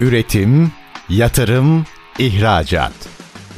Üretim, 0.00 0.72
yatırım, 1.08 1.84
ihracat. 2.18 2.92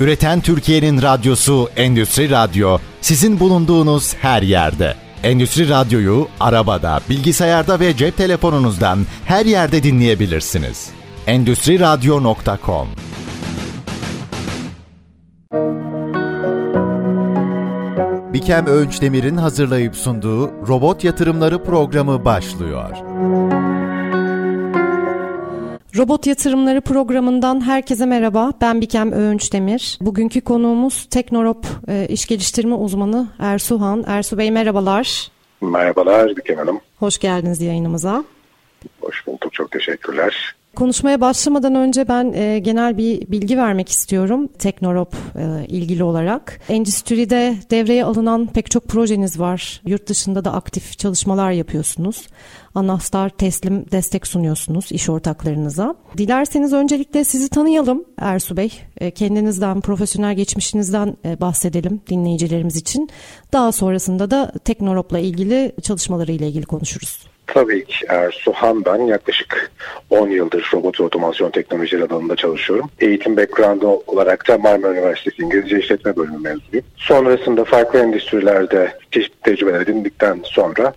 Üreten 0.00 0.40
Türkiye'nin 0.40 1.02
radyosu 1.02 1.68
Endüstri 1.76 2.30
Radyo 2.30 2.78
sizin 3.00 3.40
bulunduğunuz 3.40 4.14
her 4.14 4.42
yerde. 4.42 4.94
Endüstri 5.22 5.68
Radyo'yu 5.68 6.28
arabada, 6.40 7.00
bilgisayarda 7.10 7.80
ve 7.80 7.96
cep 7.96 8.16
telefonunuzdan 8.16 8.98
her 9.24 9.46
yerde 9.46 9.82
dinleyebilirsiniz. 9.82 10.90
Endüstri 11.26 11.80
Radyo.com 11.80 12.88
Bikem 18.32 18.66
Öğünç 18.66 19.02
Demir'in 19.02 19.36
hazırlayıp 19.36 19.96
sunduğu 19.96 20.50
Robot 20.68 21.04
Yatırımları 21.04 21.64
programı 21.64 22.24
başlıyor. 22.24 22.96
Robot 25.96 26.26
Yatırımları 26.26 26.80
programından 26.80 27.60
herkese 27.60 28.06
merhaba. 28.06 28.52
Ben 28.60 28.80
Bikem 28.80 29.12
Öğünç 29.12 29.52
Demir. 29.52 29.98
Bugünkü 30.00 30.40
konuğumuz 30.40 31.06
Teknorop 31.10 31.66
e, 31.88 32.06
iş 32.08 32.26
geliştirme 32.26 32.74
uzmanı 32.74 33.28
Ersuhan. 33.38 34.04
Ersu 34.06 34.38
Bey 34.38 34.50
merhabalar. 34.50 35.30
Merhabalar 35.60 36.36
Bikem 36.36 36.56
Hanım. 36.56 36.80
Hoş 36.98 37.18
geldiniz 37.18 37.60
yayınımıza. 37.60 38.24
Hoş 39.00 39.26
bulduk. 39.26 39.52
Çok 39.52 39.70
teşekkürler. 39.70 40.54
Konuşmaya 40.76 41.20
başlamadan 41.20 41.74
önce 41.74 42.08
ben 42.08 42.32
e, 42.32 42.58
genel 42.58 42.98
bir 42.98 43.30
bilgi 43.30 43.58
vermek 43.58 43.88
istiyorum 43.88 44.48
Teknorop 44.58 45.16
e, 45.36 45.66
ilgili 45.68 46.04
olarak. 46.04 46.60
Endüstride 46.68 47.56
devreye 47.70 48.04
alınan 48.04 48.46
pek 48.46 48.70
çok 48.70 48.88
projeniz 48.88 49.40
var. 49.40 49.80
Yurt 49.86 50.08
dışında 50.08 50.44
da 50.44 50.52
aktif 50.52 50.98
çalışmalar 50.98 51.50
yapıyorsunuz. 51.50 52.26
Anahtar 52.74 53.28
teslim 53.28 53.86
destek 53.92 54.26
sunuyorsunuz 54.26 54.92
iş 54.92 55.08
ortaklarınıza. 55.08 55.94
Dilerseniz 56.18 56.72
öncelikle 56.72 57.24
sizi 57.24 57.48
tanıyalım 57.48 58.04
Ersu 58.18 58.56
Bey. 58.56 58.72
E, 58.96 59.10
kendinizden, 59.10 59.80
profesyonel 59.80 60.34
geçmişinizden 60.34 61.16
e, 61.24 61.40
bahsedelim 61.40 62.00
dinleyicilerimiz 62.10 62.76
için. 62.76 63.10
Daha 63.52 63.72
sonrasında 63.72 64.30
da 64.30 64.52
Teknorop'la 64.64 65.18
ilgili 65.18 65.72
çalışmaları 65.82 66.32
ile 66.32 66.48
ilgili 66.48 66.66
konuşuruz. 66.66 67.31
Tabii 67.46 67.84
ki 67.84 68.06
Ersuhan 68.08 68.84
ben 68.84 69.00
yaklaşık 69.00 69.72
10 70.10 70.28
yıldır 70.28 70.70
robot 70.74 71.00
ve 71.00 71.04
otomasyon 71.04 71.50
teknolojileri 71.50 72.04
alanında 72.04 72.36
çalışıyorum. 72.36 72.90
Eğitim 73.00 73.36
background 73.36 73.82
olarak 74.06 74.48
da 74.48 74.58
Marmara 74.58 74.92
Üniversitesi 74.92 75.42
İngilizce 75.42 75.78
İşletme 75.78 76.16
Bölümü 76.16 76.38
mezunuyum. 76.38 76.86
Sonrasında 76.96 77.64
farklı 77.64 77.98
endüstrilerde 77.98 78.92
çeşitli 79.10 79.40
tecrübeler 79.40 79.80
edindikten 79.80 80.40
sonra 80.44 80.94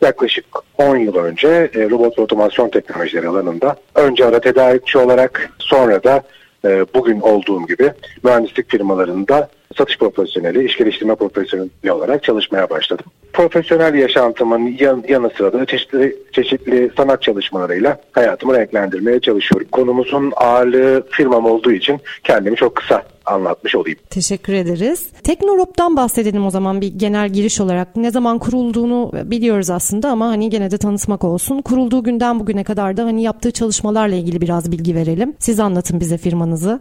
yaklaşık 0.00 0.44
10 0.78 0.96
yıl 0.96 1.16
önce 1.16 1.70
e, 1.74 1.90
robot 1.90 2.18
ve 2.18 2.22
otomasyon 2.22 2.68
teknolojileri 2.68 3.28
alanında 3.28 3.76
önce 3.94 4.26
ara 4.26 4.40
tedarikçi 4.40 4.98
olarak 4.98 5.50
sonra 5.58 6.04
da 6.04 6.22
e, 6.64 6.86
bugün 6.94 7.20
olduğum 7.20 7.66
gibi 7.66 7.92
mühendislik 8.22 8.70
firmalarında 8.70 9.48
satış 9.78 9.98
profesyoneli, 9.98 10.64
iş 10.64 10.76
geliştirme 10.76 11.14
profesyoneli 11.14 11.92
olarak 11.92 12.22
çalışmaya 12.22 12.70
başladım. 12.70 13.06
Profesyonel 13.32 13.94
yaşantımın 13.94 14.76
yan, 14.80 15.04
yanı 15.08 15.30
sıra 15.36 15.52
da 15.52 15.66
çeşitli, 15.66 16.16
çeşitli 16.32 16.90
sanat 16.96 17.22
çalışmalarıyla 17.22 18.00
hayatımı 18.12 18.54
renklendirmeye 18.54 19.20
çalışıyorum. 19.20 19.68
Konumuzun 19.72 20.32
ağırlığı 20.36 21.06
firmam 21.10 21.46
olduğu 21.46 21.72
için 21.72 22.00
kendimi 22.24 22.56
çok 22.56 22.76
kısa 22.76 23.02
anlatmış 23.26 23.74
olayım. 23.74 23.98
Teşekkür 24.10 24.52
ederiz. 24.52 25.10
Teknorop'tan 25.22 25.96
bahsedelim 25.96 26.46
o 26.46 26.50
zaman 26.50 26.80
bir 26.80 26.86
genel 26.86 27.28
giriş 27.28 27.60
olarak. 27.60 27.96
Ne 27.96 28.10
zaman 28.10 28.38
kurulduğunu 28.38 29.12
biliyoruz 29.24 29.70
aslında 29.70 30.08
ama 30.10 30.28
hani 30.28 30.50
gene 30.50 30.70
de 30.70 30.78
tanıtmak 30.78 31.24
olsun. 31.24 31.62
Kurulduğu 31.62 32.02
günden 32.02 32.40
bugüne 32.40 32.64
kadar 32.64 32.96
da 32.96 33.04
hani 33.04 33.22
yaptığı 33.22 33.50
çalışmalarla 33.50 34.14
ilgili 34.14 34.40
biraz 34.40 34.72
bilgi 34.72 34.94
verelim. 34.94 35.36
Siz 35.38 35.60
anlatın 35.60 36.00
bize 36.00 36.18
firmanızı. 36.18 36.80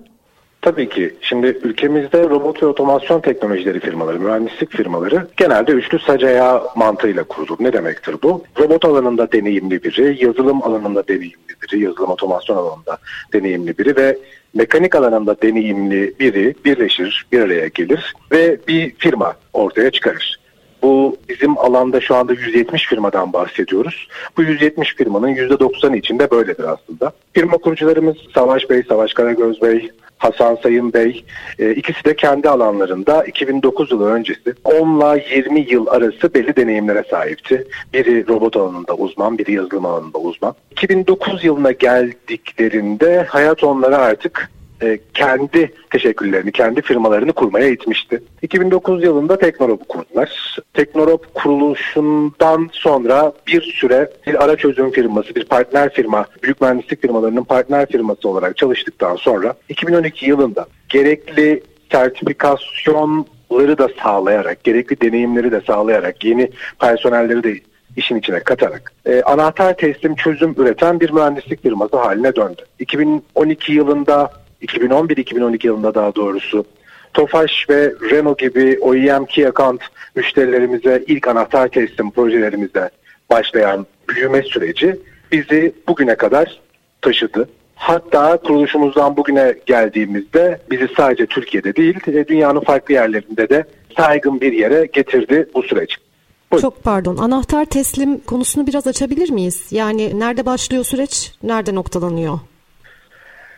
Tabii 0.67 0.89
ki. 0.89 1.15
Şimdi 1.21 1.47
ülkemizde 1.47 2.23
robot 2.23 2.63
ve 2.63 2.65
otomasyon 2.65 3.21
teknolojileri 3.21 3.79
firmaları, 3.79 4.19
mühendislik 4.19 4.71
firmaları 4.71 5.27
genelde 5.37 5.71
üçlü 5.71 5.99
sac 5.99 6.23
ayağı 6.23 6.63
mantığıyla 6.75 7.23
kurulur. 7.23 7.57
Ne 7.59 7.73
demektir 7.73 8.15
bu? 8.23 8.43
Robot 8.59 8.85
alanında 8.85 9.31
deneyimli 9.31 9.83
biri, 9.83 10.25
yazılım 10.25 10.63
alanında 10.63 11.07
deneyimli 11.07 11.53
biri, 11.63 11.83
yazılım 11.83 12.09
otomasyon 12.09 12.57
alanında 12.57 12.97
deneyimli 13.33 13.77
biri 13.77 13.95
ve 13.95 14.17
mekanik 14.53 14.95
alanında 14.95 15.41
deneyimli 15.41 16.13
biri 16.19 16.55
birleşir, 16.65 17.25
bir 17.31 17.41
araya 17.41 17.67
gelir 17.67 18.13
ve 18.31 18.57
bir 18.67 18.95
firma 18.97 19.33
ortaya 19.53 19.91
çıkarır. 19.91 20.39
Bu 20.81 21.17
bizim 21.29 21.57
alanda 21.57 22.01
şu 22.01 22.15
anda 22.15 22.33
170 22.33 22.87
firmadan 22.87 23.33
bahsediyoruz. 23.33 24.07
Bu 24.37 24.43
170 24.43 24.95
firmanın 24.95 25.35
%90'ı 25.35 25.97
içinde 25.97 26.31
böyledir 26.31 26.63
aslında. 26.63 27.11
Firma 27.33 27.57
kurucularımız 27.57 28.17
Savaş 28.33 28.69
Bey, 28.69 28.83
Savaş 28.89 29.13
Karagöz 29.13 29.61
Bey, 29.61 29.89
Hasan 30.17 30.57
Sayın 30.63 30.93
Bey 30.93 31.25
e, 31.59 31.71
ikisi 31.71 32.05
de 32.05 32.15
kendi 32.15 32.49
alanlarında 32.49 33.23
2009 33.23 33.91
yılı 33.91 34.11
öncesi 34.11 34.53
10 34.63 34.99
ile 34.99 35.35
20 35.35 35.59
yıl 35.59 35.87
arası 35.87 36.33
belli 36.33 36.55
deneyimlere 36.55 37.03
sahipti. 37.09 37.67
Biri 37.93 38.27
robot 38.27 38.57
alanında 38.57 38.93
uzman, 38.93 39.37
biri 39.37 39.53
yazılım 39.53 39.85
alanında 39.85 40.17
uzman. 40.17 40.55
2009 40.71 41.43
yılına 41.43 41.71
geldiklerinde 41.71 43.23
hayat 43.29 43.63
onlara 43.63 43.97
artık 43.97 44.49
e, 44.81 44.99
kendi 45.13 45.73
teşekkürlerini, 45.89 46.51
kendi 46.51 46.81
firmalarını 46.81 47.33
kurmaya 47.33 47.67
itmişti. 47.67 48.23
2009 48.41 49.03
yılında 49.03 49.37
Teknorop'u 49.37 49.85
kurdular. 49.85 50.57
Teknorop 50.73 51.33
kuruluşundan 51.33 52.69
sonra 52.71 53.33
bir 53.47 53.61
süre 53.61 54.11
bir 54.27 54.43
ara 54.43 54.55
çözüm 54.55 54.91
firması, 54.91 55.35
bir 55.35 55.45
partner 55.45 55.93
firma, 55.93 56.25
büyük 56.43 56.61
mühendislik 56.61 57.01
firmalarının 57.01 57.43
partner 57.43 57.85
firması 57.85 58.29
olarak 58.29 58.57
çalıştıktan 58.57 59.15
sonra 59.15 59.53
2012 59.69 60.25
yılında 60.25 60.65
gerekli 60.89 61.63
sertifikasyonları 61.91 63.77
da 63.77 63.89
sağlayarak, 64.03 64.63
gerekli 64.63 65.01
deneyimleri 65.01 65.51
de 65.51 65.61
sağlayarak, 65.61 66.23
yeni 66.23 66.51
personelleri 66.79 67.43
de 67.43 67.59
işin 67.95 68.15
içine 68.15 68.39
katarak 68.39 68.93
e, 69.05 69.21
anahtar 69.21 69.77
teslim 69.77 70.15
çözüm 70.15 70.55
üreten 70.57 70.99
bir 70.99 71.11
mühendislik 71.11 71.63
firması 71.63 71.97
haline 71.97 72.35
döndü. 72.35 72.61
2012 72.79 73.73
yılında 73.73 74.31
2011-2012 74.61 75.67
yılında 75.67 75.95
daha 75.95 76.15
doğrusu 76.15 76.65
Tofaş 77.13 77.69
ve 77.69 77.93
Renault 78.11 78.39
gibi 78.39 78.77
OEM 78.81 79.25
Key 79.25 79.47
Account 79.47 79.81
müşterilerimize 80.15 81.03
ilk 81.07 81.27
anahtar 81.27 81.67
teslim 81.67 82.11
projelerimizde 82.11 82.89
başlayan 83.29 83.85
büyüme 84.09 84.41
süreci 84.41 84.95
bizi 85.31 85.73
bugüne 85.87 86.15
kadar 86.15 86.61
taşıdı. 87.01 87.49
Hatta 87.75 88.37
kuruluşumuzdan 88.37 89.17
bugüne 89.17 89.55
geldiğimizde 89.65 90.59
bizi 90.71 90.87
sadece 90.97 91.25
Türkiye'de 91.25 91.75
değil 91.75 91.99
dünyanın 92.27 92.59
farklı 92.59 92.93
yerlerinde 92.93 93.49
de 93.49 93.65
saygın 93.97 94.41
bir 94.41 94.53
yere 94.53 94.85
getirdi 94.93 95.49
bu 95.55 95.63
süreç. 95.63 95.97
Buyurun. 96.51 96.61
Çok 96.61 96.83
pardon. 96.83 97.17
Anahtar 97.17 97.65
teslim 97.65 98.19
konusunu 98.19 98.67
biraz 98.67 98.87
açabilir 98.87 99.29
miyiz? 99.29 99.67
Yani 99.71 100.19
nerede 100.19 100.45
başlıyor 100.45 100.83
süreç, 100.83 101.33
nerede 101.43 101.75
noktalanıyor? 101.75 102.39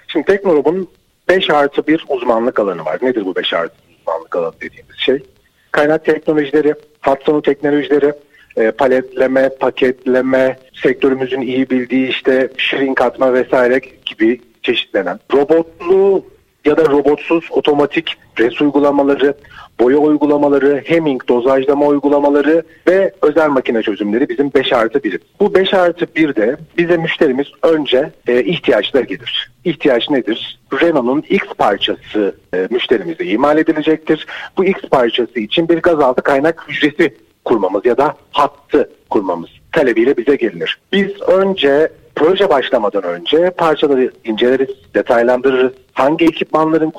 Şimdi 0.09 0.25
Teknorob'un 0.25 0.87
5 1.29 1.49
artı 1.49 1.87
bir 1.87 2.05
uzmanlık 2.09 2.59
alanı 2.59 2.85
var. 2.85 2.99
Nedir 3.01 3.25
bu 3.25 3.35
5 3.35 3.53
artı 3.53 3.75
uzmanlık 3.99 4.35
alanı 4.35 4.53
dediğimiz 4.61 4.97
şey? 4.97 5.23
Kaynak 5.71 6.05
teknolojileri, 6.05 6.73
hat 7.01 7.23
sonu 7.23 7.41
teknolojileri, 7.41 8.13
e, 8.57 8.71
paletleme, 8.71 9.49
paketleme, 9.49 10.59
sektörümüzün 10.73 11.41
iyi 11.41 11.69
bildiği 11.69 12.09
işte 12.09 12.49
shrink 12.57 13.01
atma 13.01 13.33
vesaire 13.33 13.81
gibi 14.05 14.41
çeşitlenen 14.63 15.19
robotlu 15.33 16.25
ya 16.65 16.77
da 16.77 16.85
robotsuz 16.85 17.47
otomatik 17.51 18.17
res 18.39 18.61
uygulamaları, 18.61 19.33
boya 19.79 19.97
uygulamaları, 19.97 20.83
hemming 20.85 21.27
dozajlama 21.27 21.85
uygulamaları 21.85 22.63
ve 22.87 23.13
özel 23.21 23.49
makine 23.49 23.81
çözümleri 23.81 24.29
bizim 24.29 24.53
5 24.53 24.73
artı 24.73 24.99
1'i. 24.99 25.19
Bu 25.39 25.55
5 25.55 25.73
artı 25.73 26.05
1'de 26.05 26.57
bize 26.77 26.97
müşterimiz 26.97 27.47
önce 27.63 28.11
e, 28.27 28.43
ihtiyaçlar 28.43 29.03
gelir. 29.03 29.51
İhtiyaç 29.65 30.09
nedir? 30.09 30.59
Renault'un 30.81 31.23
X 31.29 31.43
parçası 31.57 32.35
e, 32.53 32.67
müşterimize 32.69 33.25
imal 33.25 33.57
edilecektir. 33.57 34.27
Bu 34.57 34.65
X 34.65 34.81
parçası 34.91 35.39
için 35.39 35.69
bir 35.69 35.77
gazaltı 35.77 36.21
kaynak 36.21 36.65
hücresi 36.67 37.15
kurmamız 37.45 37.85
ya 37.85 37.97
da 37.97 38.15
hattı 38.31 38.89
kurmamız 39.09 39.49
talebiyle 39.71 40.17
bize 40.17 40.35
gelinir. 40.35 40.77
Biz 40.91 41.21
önce 41.21 41.91
proje 42.15 42.49
başlamadan 42.49 43.03
önce 43.03 43.49
parçaları 43.49 44.11
inceleriz, 44.25 44.69
detaylandırırız. 44.95 45.71
Hangi 45.93 46.25
ekipmanların 46.25 46.93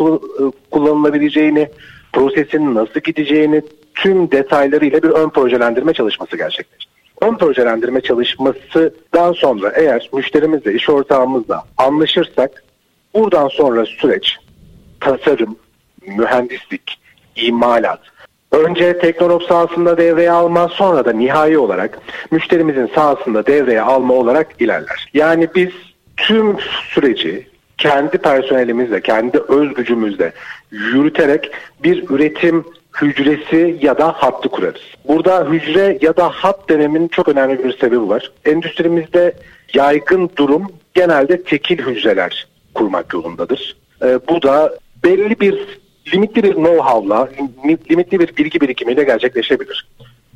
kullanılabileceğini, 0.71 1.69
prosesin 2.13 2.75
nasıl 2.75 3.01
gideceğini 3.01 3.63
tüm 3.95 4.31
detaylarıyla 4.31 5.03
bir 5.03 5.09
ön 5.09 5.29
projelendirme 5.29 5.93
çalışması 5.93 6.37
gerçekleştirir. 6.37 6.91
Ön 7.23 7.37
projelendirme 7.37 8.01
çalışmasından 8.01 9.33
sonra 9.33 9.73
eğer 9.77 10.11
müşterimizle, 10.13 10.75
iş 10.75 10.91
ortağımızla 10.91 11.65
anlaşırsak 11.77 12.65
buradan 13.15 13.49
sonra 13.49 13.87
süreç 13.87 14.37
tasarım, 15.01 15.57
mühendislik, 16.07 16.99
imalat, 17.37 18.01
önce 18.53 18.99
Teknorop 18.99 19.43
sahasında 19.43 19.99
devreye 19.99 20.31
alma 20.31 20.69
sonra 20.69 21.05
da 21.05 21.13
nihai 21.13 21.59
olarak 21.59 21.99
müşterimizin 22.31 22.91
sahasında 22.95 23.47
devreye 23.47 23.81
alma 23.81 24.15
olarak 24.15 24.49
ilerler. 24.61 25.11
Yani 25.15 25.49
biz 25.55 25.71
tüm 26.17 26.57
süreci 26.89 27.50
kendi 27.81 28.19
personelimizle, 28.19 29.01
kendi 29.01 29.39
öz 29.39 29.75
gücümüzle 29.75 30.33
yürüterek 30.71 31.51
bir 31.83 32.11
üretim 32.11 32.65
hücresi 33.03 33.79
ya 33.83 33.99
da 33.99 34.13
hattı 34.13 34.49
kurarız. 34.49 34.81
Burada 35.09 35.45
hücre 35.45 35.99
ya 36.01 36.17
da 36.17 36.29
hat 36.29 36.69
denemin 36.69 37.09
çok 37.09 37.29
önemli 37.29 37.65
bir 37.65 37.79
sebebi 37.79 38.09
var. 38.09 38.33
Endüstrimizde 38.45 39.35
yaygın 39.75 40.31
durum 40.37 40.73
genelde 40.95 41.43
tekil 41.43 41.79
hücreler 41.79 42.47
kurmak 42.75 43.15
yolundadır. 43.15 43.77
Ee, 44.03 44.19
bu 44.29 44.43
da 44.43 44.75
belli 45.05 45.41
bir 45.41 45.81
limitli 46.15 46.43
bir 46.43 46.53
know-how'la, 46.53 47.29
limitli 47.91 48.21
bir 48.21 48.37
bilgi 48.37 48.61
birikimiyle 48.61 49.05
gerçekleşebilir. 49.05 49.89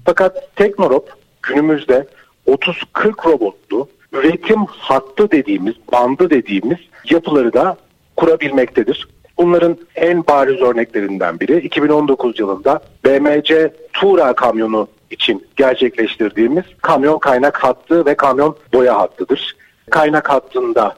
Fakat 0.05 0.57
Teknorop 0.57 1.09
günümüzde 1.43 2.07
30-40 2.47 3.33
robotlu 3.33 3.89
üretim 4.13 4.65
hattı 4.67 5.31
dediğimiz, 5.31 5.75
bandı 5.93 6.31
dediğimiz 6.31 6.79
yapıları 7.11 7.53
da 7.53 7.77
kurabilmektedir. 8.17 9.09
Bunların 9.39 9.79
en 9.97 10.27
bariz 10.27 10.61
örneklerinden 10.61 11.41
biri 11.41 11.59
2019 11.59 12.41
yılında 12.41 12.81
BMC 13.05 13.73
Tura 13.93 14.33
kamyonu 14.33 14.89
için 15.11 15.47
gerçekleştirdiğimiz 15.57 16.65
kamyon 16.83 17.19
kaynak 17.19 17.65
hattı 17.65 18.07
ve 18.07 18.15
kamyon 18.15 18.57
boya 18.73 18.99
hattıdır. 18.99 19.57
Kaynak 19.91 20.31
hattında 20.31 20.97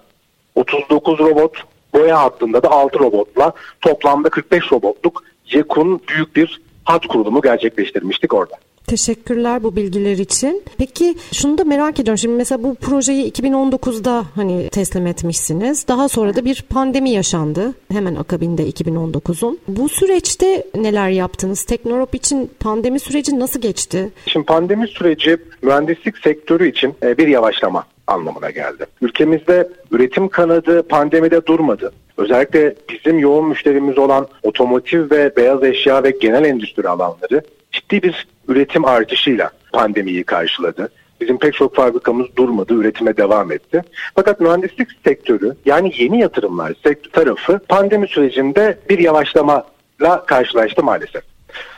39 0.55 1.19
robot, 1.19 1.63
boya 1.95 2.23
hattında 2.23 2.63
da 2.63 2.71
6 2.71 2.99
robotla 2.99 3.53
toplamda 3.81 4.29
45 4.29 4.73
robotluk 4.73 5.25
yakın 5.53 6.01
büyük 6.09 6.37
bir 6.37 6.61
hat 6.85 7.07
kurulumu 7.07 7.43
gerçekleştirmiştik 7.43 8.35
orada. 8.35 8.55
Teşekkürler 8.87 9.63
bu 9.63 9.77
bilgiler 9.77 10.19
için. 10.19 10.63
Peki 10.79 11.15
şunu 11.33 11.59
da 11.59 11.65
merak 11.65 12.01
ediyorum. 12.01 12.19
Şimdi 12.19 12.35
mesela 12.37 12.63
bu 12.63 12.75
projeyi 12.75 13.33
2019'da 13.33 14.25
hani 14.35 14.69
teslim 14.69 15.07
etmişsiniz. 15.07 15.89
Daha 15.89 16.09
sonra 16.09 16.37
da 16.37 16.45
bir 16.45 16.63
pandemi 16.63 17.11
yaşandı. 17.11 17.75
Hemen 17.93 18.15
akabinde 18.15 18.69
2019'un. 18.71 19.59
Bu 19.69 19.89
süreçte 19.89 20.65
neler 20.75 21.09
yaptınız? 21.09 21.65
Teknorop 21.65 22.15
için 22.15 22.51
pandemi 22.61 23.01
süreci 23.01 23.41
nasıl 23.41 23.61
geçti? 23.61 24.11
Şimdi 24.27 24.47
pandemi 24.47 24.89
süreci 24.89 25.37
mühendislik 25.63 26.19
sektörü 26.19 26.69
için 26.69 26.95
e, 27.03 27.19
bir 27.19 27.29
yavaşlama 27.29 27.85
anlamına 28.07 28.51
geldi. 28.51 28.87
Ülkemizde 29.03 29.69
üretim 29.91 30.29
kanadı 30.29 30.83
pandemide 30.89 31.47
durmadı. 31.47 31.93
Özellikle 32.17 32.75
bizim 32.91 33.19
yoğun 33.19 33.49
müşterimiz 33.49 33.99
olan 33.99 34.27
otomotiv 34.43 35.11
ve 35.11 35.37
beyaz 35.37 35.65
eşya 35.65 36.05
ve 36.05 36.11
genel 36.11 36.45
endüstri 36.45 36.89
alanları 36.89 37.43
ciddi 37.73 38.03
bir 38.03 38.27
üretim 38.49 38.85
artışıyla 38.85 39.51
pandemiyi 39.73 40.25
karşıladı. 40.25 40.89
Bizim 41.21 41.39
pek 41.39 41.55
çok 41.55 41.75
fabrikamız 41.75 42.27
durmadı, 42.37 42.75
üretime 42.75 43.17
devam 43.17 43.53
etti. 43.53 43.83
Fakat 44.15 44.41
mühendislik 44.41 44.89
sektörü 45.05 45.57
yani 45.65 45.93
yeni 45.99 46.21
yatırımlar 46.21 46.75
sektör 46.85 47.11
tarafı 47.11 47.61
pandemi 47.69 48.09
sürecinde 48.09 48.79
bir 48.91 48.99
yavaşlamayla 48.99 50.27
karşılaştı 50.27 50.83
maalesef. 50.83 51.23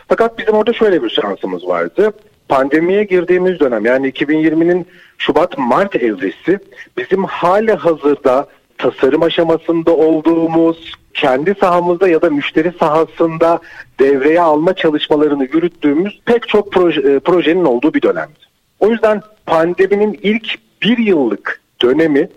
Fakat 0.08 0.38
bizim 0.38 0.54
orada 0.54 0.72
şöyle 0.72 1.02
bir 1.02 1.10
şansımız 1.10 1.66
vardı. 1.66 2.12
Pandemiye 2.48 3.04
girdiğimiz 3.04 3.60
dönem 3.60 3.84
yani 3.84 4.10
2020'nin 4.10 4.86
Şubat-Mart 5.18 5.96
evresi 5.96 6.58
bizim 6.96 7.24
hali 7.24 7.72
hazırda 7.72 8.46
tasarım 8.78 9.22
aşamasında 9.22 9.96
olduğumuz, 9.96 10.92
kendi 11.14 11.54
sahamızda 11.60 12.08
ya 12.08 12.22
da 12.22 12.30
müşteri 12.30 12.72
sahasında 12.80 13.58
devreye 14.00 14.40
alma 14.40 14.74
çalışmalarını 14.74 15.44
yürüttüğümüz 15.44 16.20
pek 16.24 16.48
çok 16.48 16.72
proje, 16.72 17.00
e, 17.00 17.18
projenin 17.18 17.64
olduğu 17.64 17.94
bir 17.94 18.02
dönemdi. 18.02 18.38
O 18.80 18.90
yüzden 18.90 19.22
pandeminin 19.46 20.20
ilk 20.22 20.58
bir 20.82 20.98
yıllık 20.98 21.60
dönemi 21.82 22.28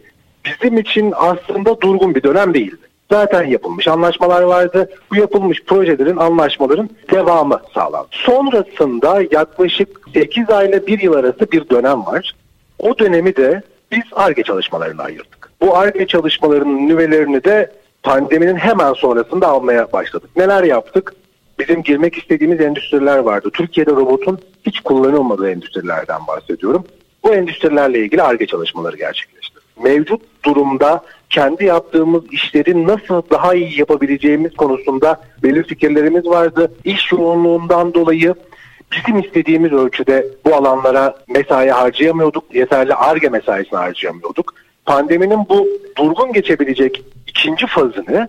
bizim 0.46 0.78
için 0.78 1.14
aslında 1.16 1.82
durgun 1.82 2.16
bir 2.16 2.24
dönem 2.24 2.54
değildi. 2.54 2.92
Zaten 3.12 3.44
yapılmış 3.44 3.88
anlaşmalar 3.88 4.42
vardı. 4.42 4.90
Bu 5.12 5.16
yapılmış 5.16 5.64
projelerin, 5.64 6.18
anlaşmaların 6.18 6.90
devamı 7.12 7.62
sağlandı. 7.74 8.08
Sonrasında 8.12 9.22
yaklaşık 9.32 10.02
8 10.14 10.50
ayla 10.50 10.88
1 10.88 11.00
yıl 11.00 11.14
arası 11.14 11.52
bir 11.52 11.70
dönem 11.70 12.06
var. 12.06 12.36
O 12.80 13.00
dönemi 13.00 13.36
de 13.36 13.62
biz 13.92 14.04
ARGE 14.12 14.44
çalışmalarına 14.44 15.04
ayırdık. 15.04 15.41
Bu 15.62 15.78
ARGE 15.78 16.08
çalışmalarının 16.08 16.88
nüvelerini 16.88 17.44
de 17.44 17.72
pandeminin 18.04 18.56
hemen 18.56 18.94
sonrasında 18.94 19.48
almaya 19.48 19.92
başladık. 19.94 20.30
Neler 20.36 20.63
yaptık? 20.63 21.13
Bizim 21.60 21.84
girmek 21.84 22.18
istediğimiz 22.18 22.62
endüstriler 22.62 23.18
vardı. 23.18 23.50
Türkiye'de 23.54 23.92
robotun 23.92 24.40
hiç 24.66 24.80
kullanılmadığı 24.80 25.52
endüstrilerden 25.52 26.28
bahsediyorum. 26.28 26.86
Bu 27.24 27.34
endüstrilerle 27.34 28.00
ilgili 28.00 28.22
ARGE 28.22 28.48
çalışmaları 28.48 28.98
gerçekleştirdik. 28.98 29.84
Mevcut 29.84 30.22
durumda 30.46 31.04
kendi 31.30 31.66
yaptığımız 31.66 32.24
işleri 32.31 32.88
nasıl 32.88 33.22
daha 33.31 33.54
iyi 33.54 33.80
yapabileceğimiz 33.80 34.54
konusunda 34.54 35.22
belli 35.44 35.63
fikirlerimiz 35.63 36.25
vardı. 36.25 36.72
İş 36.84 37.12
yoğunluğundan 37.12 37.94
dolayı 37.94 38.36
bizim 38.92 39.19
istediğimiz 39.19 39.72
ölçüde 39.72 40.28
bu 40.46 40.56
alanlara 40.56 41.16
mesai 41.28 41.69
harcayamıyorduk. 41.69 42.56
Yeterli 42.56 42.94
ARGE 42.96 43.30
mesaisini 43.30 43.80
harcayamıyorduk. 43.80 44.54
Pandeminin 44.86 45.39
bu 45.50 45.68
durgun 45.98 46.33
geçebilecek 46.33 47.04
ikinci 47.28 47.68
fazını 47.68 48.28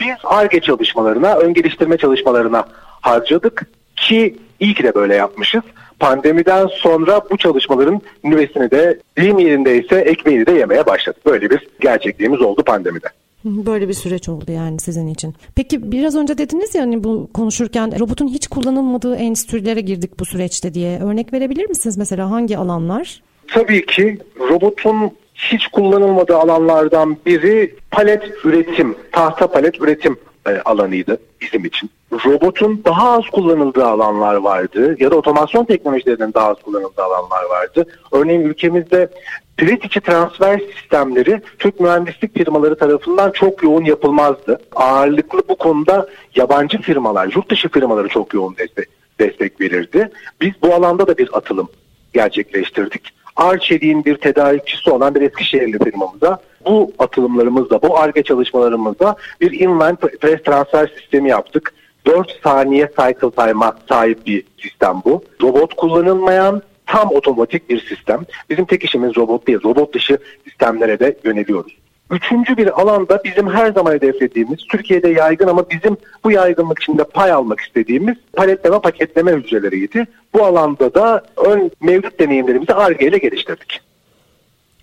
biz 0.00 0.16
ARGE 0.24 0.60
çalışmalarına, 0.60 1.36
ön 1.36 1.54
geliştirme 1.54 1.96
çalışmalarına 1.96 2.64
harcadık 3.00 3.66
ki 3.96 4.36
iyi 4.60 4.74
ki 4.74 4.82
de 4.82 4.94
böyle 4.94 5.14
yapmışız. 5.14 5.62
Pandemiden 5.98 6.66
sonra 6.66 7.20
bu 7.30 7.36
çalışmaların 7.36 8.00
nüvesini 8.24 8.70
de 8.70 8.98
deyim 9.18 9.38
yerindeyse 9.38 9.96
ekmeğini 9.96 10.46
de 10.46 10.52
yemeye 10.52 10.86
başladık. 10.86 11.26
Böyle 11.26 11.50
bir 11.50 11.68
gerçekliğimiz 11.80 12.40
oldu 12.40 12.62
pandemide. 12.62 13.06
Böyle 13.44 13.88
bir 13.88 13.94
süreç 13.94 14.28
oldu 14.28 14.52
yani 14.52 14.80
sizin 14.80 15.06
için. 15.06 15.34
Peki 15.56 15.92
biraz 15.92 16.16
önce 16.16 16.38
dediniz 16.38 16.74
ya 16.74 16.82
hani 16.82 17.04
bu 17.04 17.30
konuşurken 17.34 18.00
robotun 18.00 18.28
hiç 18.28 18.46
kullanılmadığı 18.48 19.16
endüstrilere 19.16 19.80
girdik 19.80 20.20
bu 20.20 20.24
süreçte 20.24 20.74
diye. 20.74 21.00
Örnek 21.00 21.32
verebilir 21.32 21.68
misiniz 21.68 21.98
mesela 21.98 22.30
hangi 22.30 22.58
alanlar? 22.58 23.22
Tabii 23.48 23.86
ki 23.86 24.18
robotun 24.40 25.10
hiç 25.40 25.66
kullanılmadığı 25.66 26.36
alanlardan 26.36 27.16
biri 27.26 27.74
palet 27.90 28.22
üretim, 28.44 28.96
tahta 29.12 29.46
palet 29.46 29.80
üretim 29.80 30.16
e, 30.48 30.50
alanıydı 30.64 31.18
bizim 31.40 31.64
için. 31.64 31.90
Robotun 32.12 32.82
daha 32.84 33.10
az 33.10 33.24
kullanıldığı 33.32 33.86
alanlar 33.86 34.34
vardı 34.34 34.96
ya 35.00 35.10
da 35.10 35.16
otomasyon 35.16 35.64
teknolojilerinin 35.64 36.34
daha 36.34 36.48
az 36.48 36.56
kullanıldığı 36.62 37.02
alanlar 37.02 37.44
vardı. 37.44 37.86
Örneğin 38.12 38.40
ülkemizde 38.40 39.08
Pirit 39.56 39.84
içi 39.84 40.00
transfer 40.00 40.60
sistemleri 40.76 41.42
Türk 41.58 41.80
mühendislik 41.80 42.38
firmaları 42.38 42.78
tarafından 42.78 43.30
çok 43.30 43.62
yoğun 43.62 43.84
yapılmazdı. 43.84 44.60
Ağırlıklı 44.76 45.42
bu 45.48 45.56
konuda 45.56 46.08
yabancı 46.34 46.78
firmalar, 46.78 47.32
yurt 47.34 47.50
dışı 47.50 47.68
firmaları 47.68 48.08
çok 48.08 48.34
yoğun 48.34 48.56
destek, 48.56 48.88
destek 49.20 49.60
verirdi. 49.60 50.10
Biz 50.40 50.50
bu 50.62 50.74
alanda 50.74 51.06
da 51.06 51.18
bir 51.18 51.28
atılım 51.32 51.68
gerçekleştirdik. 52.12 53.19
Arçelik'in 53.40 54.04
bir 54.04 54.16
tedarikçisi 54.16 54.90
olan 54.90 55.14
bir 55.14 55.20
Eskişehirli 55.20 55.78
firmamıza 55.84 56.38
bu 56.66 56.92
atılımlarımızda, 56.98 57.82
bu 57.82 57.98
ARGE 57.98 58.22
çalışmalarımızda 58.22 59.16
bir 59.40 59.52
inline 59.60 59.96
press 59.96 60.42
transfer 60.42 60.86
sistemi 60.98 61.28
yaptık. 61.28 61.74
4 62.06 62.40
saniye 62.42 62.88
cycle 62.98 63.30
time'a 63.30 63.76
sahip 63.88 64.26
bir 64.26 64.44
sistem 64.58 65.02
bu. 65.04 65.24
Robot 65.42 65.74
kullanılmayan 65.74 66.62
tam 66.86 67.10
otomatik 67.10 67.70
bir 67.70 67.80
sistem. 67.80 68.20
Bizim 68.50 68.64
tek 68.64 68.84
işimiz 68.84 69.16
robot 69.16 69.46
değil, 69.46 69.58
robot 69.64 69.94
dışı 69.94 70.18
sistemlere 70.44 70.98
de 70.98 71.16
yöneliyoruz. 71.24 71.79
Üçüncü 72.10 72.56
bir 72.56 72.80
alanda 72.80 73.20
bizim 73.24 73.50
her 73.50 73.72
zaman 73.72 73.92
hedeflediğimiz, 73.92 74.58
Türkiye'de 74.70 75.08
yaygın 75.08 75.48
ama 75.48 75.70
bizim 75.70 75.96
bu 76.24 76.30
yaygınlık 76.30 76.82
içinde 76.82 77.04
pay 77.04 77.32
almak 77.32 77.60
istediğimiz 77.60 78.16
paletleme 78.32 78.80
paketleme 78.80 79.32
hücreleriydi. 79.32 80.06
Bu 80.34 80.44
alanda 80.44 80.94
da 80.94 81.22
ön 81.36 81.70
mevcut 81.80 82.20
deneyimlerimizi 82.20 82.74
ARGE 82.74 83.06
ile 83.06 83.18
geliştirdik. 83.18 83.80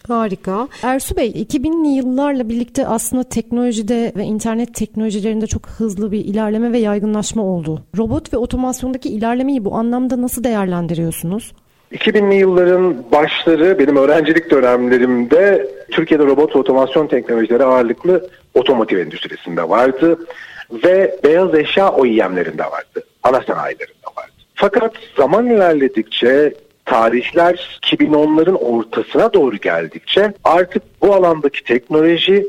Harika. 0.08 0.68
Ersu 0.84 1.16
Bey 1.18 1.30
2000'li 1.30 1.88
yıllarla 1.88 2.50
birlikte 2.50 2.88
aslında 2.88 3.24
teknolojide 3.24 4.14
ve 4.16 4.24
internet 4.24 4.74
teknolojilerinde 4.74 5.48
çok 5.48 5.68
hızlı 5.68 6.12
bir 6.12 6.26
ilerleme 6.26 6.72
ve 6.72 6.78
yaygınlaşma 6.78 7.44
oldu. 7.44 7.82
Robot 7.98 8.34
ve 8.34 8.38
otomasyondaki 8.38 9.10
ilerlemeyi 9.10 9.66
bu 9.66 9.76
anlamda 9.76 10.22
nasıl 10.22 10.44
değerlendiriyorsunuz? 10.44 11.54
2000'li 11.92 12.36
yılların 12.36 13.12
başları 13.12 13.80
benim 13.80 13.96
öğrencilik 13.96 14.52
dönemlerimde 14.52 15.68
Türkiye'de 15.92 16.26
robot 16.26 16.56
ve 16.56 16.60
otomasyon 16.60 17.08
teknolojileri 17.08 17.64
ağırlıklı 17.64 18.30
otomotiv 18.54 18.98
endüstrisinde 18.98 19.70
vardı 19.70 20.20
ve 20.72 21.20
beyaz 21.24 21.56
eşya 21.56 21.92
OEM'lerinde 21.92 22.64
vardı. 22.64 23.04
Ana 23.24 23.42
sanayilerinde 23.42 24.08
vardı. 24.18 24.32
Fakat 24.56 24.94
zaman 25.18 25.46
ilerledikçe 25.46 26.54
tarihler 26.86 27.80
2010'ların 27.84 28.56
ortasına 28.56 29.34
doğru 29.34 29.58
geldikçe 29.58 30.34
artık 30.44 30.84
bu 31.02 31.14
alandaki 31.14 31.64
teknoloji 31.64 32.48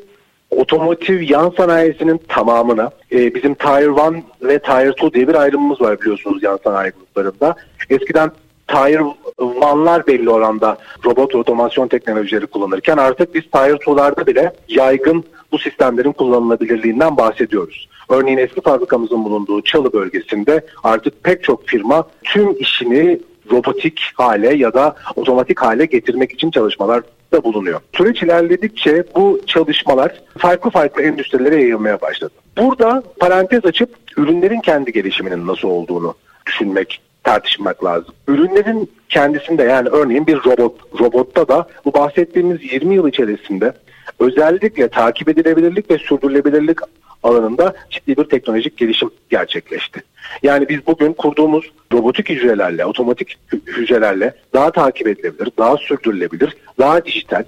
otomotiv 0.51 1.21
yan 1.21 1.53
sanayisinin 1.57 2.21
tamamına 2.29 2.91
e, 3.13 3.35
bizim 3.35 3.55
Tier 3.55 3.97
1 3.97 4.49
ve 4.49 4.59
Tier 4.59 4.87
2 4.87 5.15
diye 5.15 5.29
bir 5.29 5.35
ayrımımız 5.35 5.81
var 5.81 6.01
biliyorsunuz 6.01 6.43
yan 6.43 6.59
sanayi 6.65 6.93
gruplarında. 6.93 7.55
Eskiden 7.91 8.31
Tire 8.69 9.03
One'lar 9.39 10.07
belli 10.07 10.31
oranda 10.31 10.79
robot 11.05 11.35
otomasyon 11.35 11.89
teknolojileri 11.89 12.47
kullanırken 12.47 12.97
artık 12.97 13.35
biz 13.35 13.43
Tire 13.43 13.73
2'larda 13.73 14.27
bile 14.27 14.53
yaygın 14.69 15.25
bu 15.53 15.59
sistemlerin 15.59 16.13
kullanılabilirliğinden 16.13 17.17
bahsediyoruz. 17.17 17.89
Örneğin 18.09 18.39
eski 18.39 18.61
fabrikamızın 18.61 19.25
bulunduğu 19.25 19.63
Çalı 19.63 19.93
bölgesinde 19.93 20.67
artık 20.85 21.25
pek 21.25 21.45
çok 21.45 21.67
firma 21.67 22.05
tüm 22.25 22.57
işini 22.59 23.21
robotik 23.51 24.01
hale 24.15 24.55
ya 24.57 24.75
da 24.75 24.97
otomatik 25.17 25.61
hale 25.61 25.85
getirmek 25.85 26.33
için 26.33 26.51
çalışmalar 26.51 27.03
da 27.33 27.45
bulunuyor. 27.45 27.81
Süreç 27.97 28.23
ilerledikçe 28.23 29.05
bu 29.17 29.41
çalışmalar 29.47 30.23
farklı 30.39 30.71
farklı 30.71 31.03
endüstrilere 31.03 31.55
yayılmaya 31.63 32.01
başladı. 32.01 32.33
Burada 32.59 33.03
parantez 33.21 33.65
açıp 33.65 33.91
ürünlerin 34.17 34.61
kendi 34.61 34.93
gelişiminin 34.93 35.47
nasıl 35.47 35.69
olduğunu 35.69 36.15
düşünmek, 36.47 37.01
tartışmak 37.29 37.85
lazım. 37.85 38.15
Ürünlerin 38.29 38.91
kendisinde 39.09 39.63
yani 39.63 39.89
örneğin 39.89 40.27
bir 40.27 40.37
robot, 40.37 41.01
robotta 41.01 41.49
da 41.49 41.69
bu 41.85 41.95
bahsettiğimiz 41.95 42.73
20 42.73 42.95
yıl 42.95 43.09
içerisinde 43.09 43.73
özellikle 44.19 44.89
takip 44.89 45.29
edilebilirlik 45.29 45.91
ve 45.91 45.99
sürdürülebilirlik 45.99 46.79
alanında 47.23 47.75
ciddi 47.91 48.17
bir 48.17 48.25
teknolojik 48.25 48.77
gelişim 48.77 49.11
gerçekleşti. 49.31 50.03
Yani 50.43 50.69
biz 50.69 50.87
bugün 50.87 51.13
kurduğumuz 51.13 51.71
robotik 51.93 52.29
hücrelerle, 52.29 52.85
otomatik 52.85 53.39
hücrelerle 53.67 54.35
daha 54.55 54.71
takip 54.71 55.07
edilebilir, 55.07 55.51
daha 55.59 55.77
sürdürülebilir, 55.77 56.57
daha 56.79 57.05
dijital, 57.05 57.45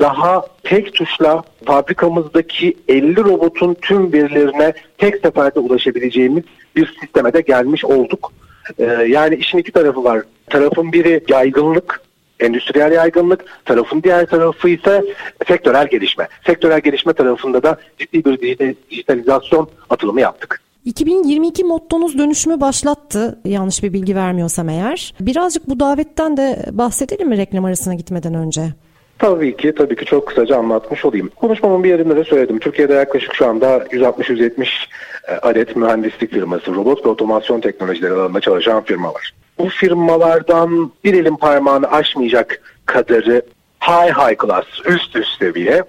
daha 0.00 0.46
tek 0.62 0.94
tuşla 0.94 1.42
fabrikamızdaki 1.64 2.76
50 2.88 3.16
robotun 3.16 3.76
tüm 3.82 4.12
verilerine 4.12 4.72
tek 4.98 5.16
seferde 5.16 5.60
ulaşabileceğimiz 5.60 6.44
bir 6.76 6.94
sisteme 7.00 7.32
de 7.32 7.40
gelmiş 7.40 7.84
olduk. 7.84 8.32
Ee, 8.78 8.84
yani 9.08 9.36
işin 9.36 9.58
iki 9.58 9.72
tarafı 9.72 10.04
var. 10.04 10.22
Tarafın 10.50 10.92
biri 10.92 11.24
yaygınlık, 11.28 12.00
endüstriyel 12.40 12.92
yaygınlık, 12.92 13.44
tarafın 13.64 14.02
diğer 14.02 14.26
tarafı 14.26 14.68
ise 14.68 15.04
sektörel 15.48 15.88
gelişme. 15.88 16.28
Sektörel 16.46 16.80
gelişme 16.80 17.12
tarafında 17.12 17.62
da 17.62 17.76
ciddi 17.98 18.24
bir 18.24 18.76
dijitalizasyon 18.90 19.68
atılımı 19.90 20.20
yaptık. 20.20 20.60
2022 20.84 21.64
mottonuz 21.64 22.18
dönüşümü 22.18 22.60
başlattı 22.60 23.38
yanlış 23.44 23.82
bir 23.82 23.92
bilgi 23.92 24.16
vermiyorsam 24.16 24.68
eğer. 24.68 25.14
Birazcık 25.20 25.68
bu 25.68 25.80
davetten 25.80 26.36
de 26.36 26.66
bahsedelim 26.72 27.28
mi 27.28 27.36
reklam 27.36 27.64
arasına 27.64 27.94
gitmeden 27.94 28.34
önce? 28.34 28.62
Tabii 29.18 29.56
ki, 29.56 29.74
tabii 29.74 29.96
ki 29.96 30.04
çok 30.04 30.28
kısaca 30.28 30.56
anlatmış 30.56 31.04
olayım. 31.04 31.30
Konuşmamın 31.36 31.84
bir 31.84 31.88
yerinde 31.88 32.16
de 32.16 32.24
söyledim. 32.24 32.58
Türkiye'de 32.58 32.94
yaklaşık 32.94 33.34
şu 33.34 33.46
anda 33.46 33.78
160-170 33.78 34.66
e, 35.28 35.32
adet 35.32 35.76
mühendislik 35.76 36.32
firması, 36.32 36.74
robot 36.74 37.06
ve 37.06 37.08
otomasyon 37.08 37.60
teknolojileri 37.60 38.12
alanında 38.12 38.40
çalışan 38.40 38.84
firma 38.84 39.14
var. 39.14 39.34
Bu 39.58 39.68
firmalardan 39.68 40.92
bir 41.04 41.14
elin 41.14 41.36
parmağını 41.36 41.90
aşmayacak 41.90 42.62
kadarı 42.86 43.42
high 43.80 44.12
high 44.12 44.42
class, 44.42 44.64
üst 44.86 45.16
üst 45.16 45.38
seviye. 45.38 45.82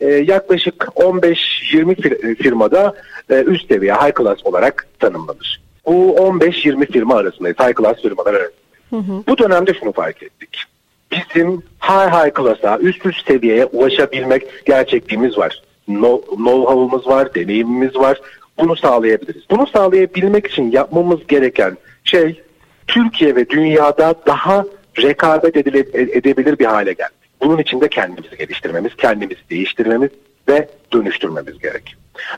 Ee, 0.00 0.06
yaklaşık 0.06 0.74
15-20 0.74 2.34
firmada 2.34 2.94
e, 3.30 3.42
üst 3.42 3.68
seviye 3.68 3.94
high 3.94 4.18
class 4.18 4.38
olarak 4.44 4.86
tanımlanır. 4.98 5.62
Bu 5.86 6.16
15-20 6.18 6.92
firma 6.92 7.16
arasındayız, 7.16 7.58
high 7.58 7.74
class 7.76 8.02
firmalar 8.02 8.34
arasındayız. 8.34 8.60
Hı 8.90 8.96
hı. 8.96 9.22
Bu 9.26 9.38
dönemde 9.38 9.74
şunu 9.74 9.92
fark 9.92 10.22
ettik 10.22 10.66
bizim 11.12 11.62
high 11.80 12.12
high 12.12 12.36
class'a, 12.36 12.78
üst 12.78 13.06
üst 13.06 13.26
seviyeye 13.26 13.64
ulaşabilmek 13.64 14.66
gerçekliğimiz 14.66 15.38
var. 15.38 15.62
Know-how'umuz 15.88 17.06
var, 17.06 17.34
deneyimimiz 17.34 17.96
var. 17.96 18.20
Bunu 18.58 18.76
sağlayabiliriz. 18.76 19.42
Bunu 19.50 19.66
sağlayabilmek 19.66 20.46
için 20.46 20.70
yapmamız 20.70 21.26
gereken 21.26 21.76
şey 22.04 22.42
Türkiye 22.86 23.36
ve 23.36 23.50
dünyada 23.50 24.14
daha 24.26 24.64
rekabet 25.02 25.56
edebilir 25.56 26.58
bir 26.58 26.64
hale 26.64 26.92
gelmek. 26.92 27.20
Bunun 27.40 27.58
için 27.58 27.80
de 27.80 27.88
kendimizi 27.88 28.36
geliştirmemiz, 28.36 28.96
kendimizi 28.96 29.40
değiştirmemiz 29.50 30.10
ve 30.48 30.68
dönüştürmemiz 30.92 31.58
gerek. 31.58 31.94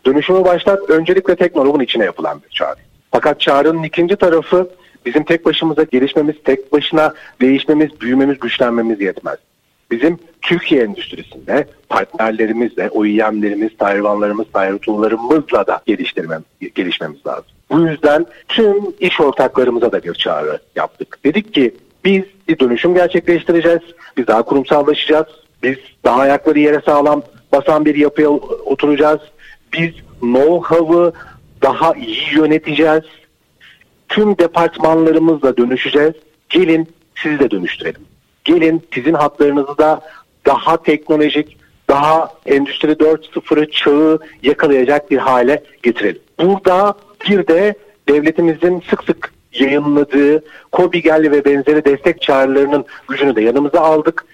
Dönüşümü 0.07 0.45
başlat 0.45 0.91
öncelikle 0.91 1.37
teknolojinin 1.37 1.85
içine 1.85 2.05
yapılan 2.05 2.43
bir 2.43 2.49
çağrı. 2.49 2.79
Fakat 3.11 3.41
çağrının 3.41 3.83
ikinci 3.83 4.17
tarafı 4.17 4.71
Bizim 5.07 5.25
tek 5.25 5.45
başımıza 5.45 5.83
gelişmemiz, 5.83 6.37
tek 6.45 6.73
başına 6.73 7.15
değişmemiz, 7.41 8.01
büyümemiz, 8.01 8.41
güçlenmemiz 8.41 9.01
yetmez. 9.01 9.39
Bizim 9.91 10.19
Türkiye 10.43 10.83
endüstrisinde 10.83 11.67
partnerlerimizle, 11.89 12.91
OEM'lerimiz, 12.91 13.77
Tayvanlarımız, 13.79 14.47
Tayvanlarımızla 14.53 15.67
da 15.67 15.83
geliştirmem, 15.87 16.45
gelişmemiz 16.75 17.27
lazım. 17.27 17.45
Bu 17.71 17.81
yüzden 17.81 18.27
tüm 18.49 18.77
iş 19.01 19.21
ortaklarımıza 19.21 19.93
da 19.93 20.03
bir 20.03 20.15
çağrı 20.15 20.59
yaptık. 20.77 21.19
Dedik 21.25 21.55
ki 21.55 21.75
biz 22.05 22.23
bir 22.49 22.59
dönüşüm 22.59 22.95
gerçekleştireceğiz, 22.95 23.83
biz 24.17 24.27
daha 24.27 24.43
kurumsallaşacağız, 24.43 25.27
biz 25.63 25.77
daha 26.05 26.21
ayakları 26.21 26.59
yere 26.59 26.81
sağlam 26.81 27.23
basan 27.53 27.85
bir 27.85 27.95
yapıya 27.95 28.31
oturacağız, 28.31 29.21
biz 29.73 29.91
know-how'ı 30.21 31.13
daha 31.63 31.95
iyi 31.95 32.35
yöneteceğiz, 32.37 33.03
tüm 34.13 34.39
departmanlarımızla 34.39 35.57
dönüşeceğiz. 35.57 36.13
Gelin 36.49 36.89
sizi 37.15 37.39
de 37.39 37.51
dönüştürelim. 37.51 38.01
Gelin 38.45 38.83
sizin 38.95 39.15
hatlarınızı 39.15 39.79
da 39.79 40.01
daha 40.47 40.83
teknolojik, 40.83 41.57
daha 41.89 42.31
Endüstri 42.47 42.93
4.0'ı 42.93 43.71
çağı 43.71 44.19
yakalayacak 44.43 45.11
bir 45.11 45.19
hale 45.19 45.63
getirelim. 45.83 46.23
Burada 46.41 46.95
bir 47.29 47.47
de 47.47 47.75
devletimizin 48.09 48.83
sık 48.91 49.05
sık 49.05 49.33
yayınladığı 49.53 50.45
COBİGEL 50.73 51.31
ve 51.31 51.45
benzeri 51.45 51.85
destek 51.85 52.23
çağrılarının 52.23 52.85
gücünü 53.09 53.37
de 53.37 53.43
yanımıza 53.43 53.81
aldık 53.81 54.25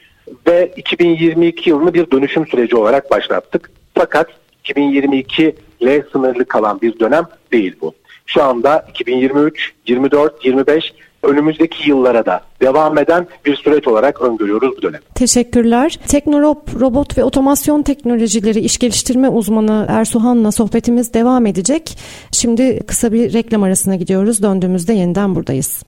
ve 0.46 0.72
2022 0.76 1.70
yılını 1.70 1.94
bir 1.94 2.10
dönüşüm 2.10 2.46
süreci 2.46 2.76
olarak 2.76 3.10
başlattık. 3.10 3.70
Fakat 3.94 4.28
2022 4.64 5.56
ile 5.80 6.04
sınırlı 6.12 6.44
kalan 6.44 6.80
bir 6.80 6.98
dönem 6.98 7.24
değil 7.52 7.76
bu 7.80 7.94
şu 8.28 8.42
anda 8.42 8.86
2023, 8.90 9.72
24, 9.86 10.44
25 10.44 10.92
önümüzdeki 11.22 11.90
yıllara 11.90 12.26
da 12.26 12.40
devam 12.60 12.98
eden 12.98 13.26
bir 13.44 13.56
süreç 13.56 13.88
olarak 13.88 14.22
öngörüyoruz 14.22 14.76
bu 14.76 14.82
dönem. 14.82 15.00
Teşekkürler. 15.14 15.98
Teknorop 16.08 16.80
Robot 16.80 17.18
ve 17.18 17.24
Otomasyon 17.24 17.82
Teknolojileri 17.82 18.60
İş 18.60 18.78
Geliştirme 18.78 19.28
Uzmanı 19.28 19.86
Ersuhan'la 19.88 20.52
sohbetimiz 20.52 21.14
devam 21.14 21.46
edecek. 21.46 21.98
Şimdi 22.32 22.80
kısa 22.86 23.12
bir 23.12 23.32
reklam 23.32 23.62
arasına 23.62 23.96
gidiyoruz. 23.96 24.42
Döndüğümüzde 24.42 24.92
yeniden 24.92 25.34
buradayız. 25.34 25.82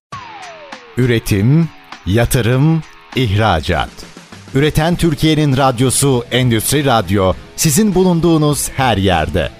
Üretim, 0.97 1.69
yatırım, 2.07 2.83
ihracat. 3.17 3.91
Üreten 4.55 4.97
Türkiye'nin 4.97 5.57
radyosu 5.57 6.25
Endüstri 6.31 6.85
Radyo 6.85 7.33
sizin 7.57 7.95
bulunduğunuz 7.95 8.71
her 8.71 8.97
yerde. 8.97 9.60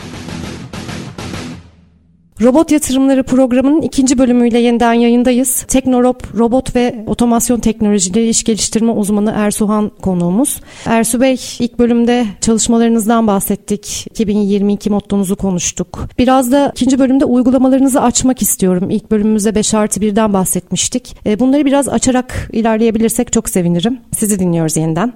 Robot 2.41 2.71
Yatırımları 2.71 3.23
programının 3.23 3.81
ikinci 3.81 4.17
bölümüyle 4.17 4.59
yeniden 4.59 4.93
yayındayız. 4.93 5.63
Teknorop, 5.63 6.39
robot 6.39 6.75
ve 6.75 6.95
otomasyon 7.07 7.59
teknolojileri 7.59 8.29
iş 8.29 8.43
geliştirme 8.43 8.91
uzmanı 8.91 9.33
Ersuhan 9.35 9.91
konuğumuz. 10.01 10.61
Ersu 10.85 11.21
Bey, 11.21 11.41
ilk 11.59 11.79
bölümde 11.79 12.25
çalışmalarınızdan 12.41 13.27
bahsettik. 13.27 14.07
2022 14.09 14.89
mottonuzu 14.89 15.35
konuştuk. 15.35 15.99
Biraz 16.17 16.51
da 16.51 16.71
ikinci 16.75 16.99
bölümde 16.99 17.25
uygulamalarınızı 17.25 18.01
açmak 18.01 18.41
istiyorum. 18.41 18.89
İlk 18.89 19.11
bölümümüzde 19.11 19.55
5 19.55 19.73
artı 19.73 19.99
1'den 19.99 20.33
bahsetmiştik. 20.33 21.15
E, 21.25 21.39
bunları 21.39 21.65
biraz 21.65 21.89
açarak 21.89 22.49
ilerleyebilirsek 22.51 23.33
çok 23.33 23.49
sevinirim. 23.49 23.99
Sizi 24.15 24.39
dinliyoruz 24.39 24.77
yeniden. 24.77 25.13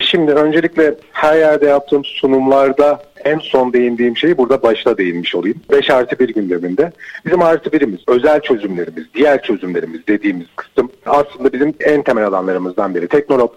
Şimdi 0.00 0.32
öncelikle 0.32 0.94
her 1.12 1.36
yerde 1.36 1.66
yaptığım 1.66 2.04
sunumlarda 2.04 3.02
en 3.24 3.38
son 3.38 3.72
değindiğim 3.72 4.16
şeyi 4.16 4.38
burada 4.38 4.62
başta 4.62 4.98
değinmiş 4.98 5.34
olayım. 5.34 5.60
5 5.70 5.90
artı 5.90 6.18
1 6.18 6.28
gündeminde. 6.28 6.92
Bizim 7.26 7.42
artı 7.42 7.72
birimiz, 7.72 8.00
özel 8.08 8.40
çözümlerimiz, 8.40 9.04
diğer 9.14 9.42
çözümlerimiz 9.42 10.06
dediğimiz 10.06 10.46
kısım 10.56 10.90
aslında 11.06 11.52
bizim 11.52 11.74
en 11.80 12.02
temel 12.02 12.26
alanlarımızdan 12.26 12.94
biri. 12.94 13.08
Teknolog 13.08 13.52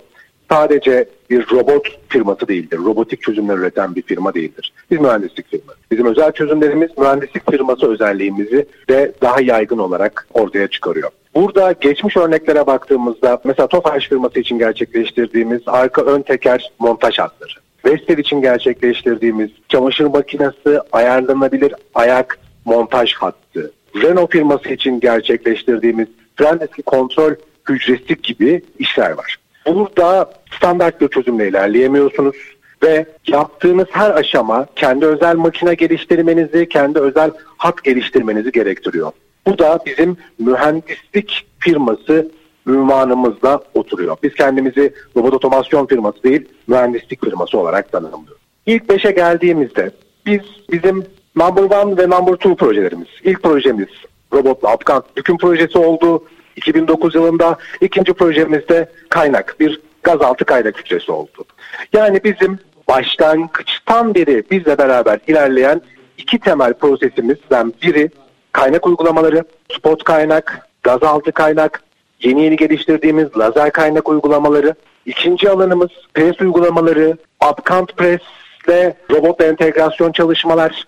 sadece 0.52 1.10
bir 1.30 1.52
robot 1.52 2.00
firması 2.10 2.48
değildir. 2.48 2.78
Robotik 2.78 3.22
çözümler 3.22 3.58
üreten 3.58 3.96
bir 3.96 4.02
firma 4.02 4.34
değildir. 4.34 4.74
Biz 4.92 5.00
mühendislik 5.00 5.50
firması. 5.50 5.80
Bizim 5.92 6.06
özel 6.06 6.32
çözümlerimiz 6.32 6.98
mühendislik 6.98 7.52
firması 7.52 7.92
özelliğimizi 7.92 8.66
de 8.90 9.12
daha 9.22 9.42
yaygın 9.42 9.78
olarak 9.78 10.28
ortaya 10.34 10.68
çıkarıyor. 10.68 11.10
Burada 11.36 11.72
geçmiş 11.72 12.18
örneklere 12.18 12.68
baktığımızda 12.68 13.42
mesela 13.44 13.68
Tofaş 13.68 14.10
firması 14.10 14.40
için 14.40 14.60
gerçekleştirdiğimiz 14.60 15.62
arka 15.66 16.02
ön 16.02 16.22
teker 16.22 16.72
montaj 16.80 17.20
hatları. 17.20 17.67
Vestel 17.88 18.18
için 18.18 18.42
gerçekleştirdiğimiz 18.42 19.50
çamaşır 19.70 20.06
makinesi 20.06 20.80
ayarlanabilir 20.92 21.74
ayak 21.96 22.40
montaj 22.66 23.14
hattı. 23.14 23.72
Renault 23.96 24.32
firması 24.32 24.70
için 24.70 25.00
gerçekleştirdiğimiz 25.00 26.08
fren 26.36 26.60
eski 26.62 26.82
kontrol 26.82 27.34
hücresi 27.70 28.22
gibi 28.24 28.62
işler 28.80 29.12
var. 29.12 29.38
Burada 29.68 30.34
standart 30.58 31.02
bir 31.02 31.08
çözümle 31.08 31.48
ilerleyemiyorsunuz. 31.48 32.36
ve 32.84 33.06
yaptığınız 33.28 33.88
her 33.92 34.10
aşama 34.12 34.68
kendi 34.76 35.06
özel 35.06 35.36
makine 35.36 35.74
geliştirmenizi, 35.74 36.70
kendi 36.70 37.00
özel 37.00 37.32
hat 37.58 37.84
geliştirmenizi 37.84 38.52
gerektiriyor. 38.52 39.12
Bu 39.48 39.58
da 39.58 39.80
bizim 39.86 40.18
mühendislik 40.40 41.46
firması 41.60 42.32
ünvanımızda 42.68 43.62
oturuyor. 43.74 44.18
Biz 44.24 44.34
kendimizi 44.34 44.94
robot 45.18 45.34
otomasyon 45.34 45.86
firması 45.86 46.24
değil, 46.24 46.46
mühendislik 46.68 47.26
firması 47.26 47.58
olarak 47.60 47.92
tanımlıyoruz. 47.92 48.42
İlk 48.66 48.90
beşe 48.90 49.12
geldiğimizde 49.12 49.92
biz 50.26 50.42
bizim 50.72 51.06
number 51.36 51.64
one 51.64 51.98
ve 51.98 52.10
number 52.10 52.34
two 52.34 52.56
projelerimiz. 52.56 53.08
İlk 53.24 53.44
projemiz 53.44 53.88
robotla 54.34 54.70
Afgan 54.70 55.04
Büküm 55.18 55.38
projesi 55.38 55.78
oldu. 55.78 56.24
2009 56.56 57.16
yılında 57.16 57.58
ikinci 57.82 58.14
projemizde 58.14 58.90
kaynak 59.10 59.56
bir 59.60 59.82
gazaltı 60.04 60.46
kaynak 60.46 60.80
hücresi 60.80 61.12
oldu. 61.12 61.46
Yani 61.94 62.20
bizim 62.24 62.60
başlangıçtan 62.88 64.16
beri 64.16 64.44
bizle 64.52 64.78
beraber 64.78 65.20
ilerleyen 65.28 65.82
iki 66.18 66.40
temel 66.40 66.74
prosesimizden 66.74 67.74
biri 67.82 68.10
kaynak 68.52 68.88
uygulamaları, 68.88 69.44
spot 69.78 70.04
kaynak, 70.04 70.70
gazaltı 70.84 71.32
kaynak, 71.32 71.84
yeni 72.22 72.44
yeni 72.44 72.56
geliştirdiğimiz 72.56 73.38
lazer 73.38 73.72
kaynak 73.72 74.10
uygulamaları. 74.10 74.76
İkinci 75.06 75.50
alanımız 75.50 75.90
pres 76.14 76.42
uygulamaları, 76.42 77.18
upcount 77.52 77.98
press 77.98 78.22
ile 78.68 78.98
robot 79.12 79.42
entegrasyon 79.42 80.12
çalışmalar, 80.12 80.84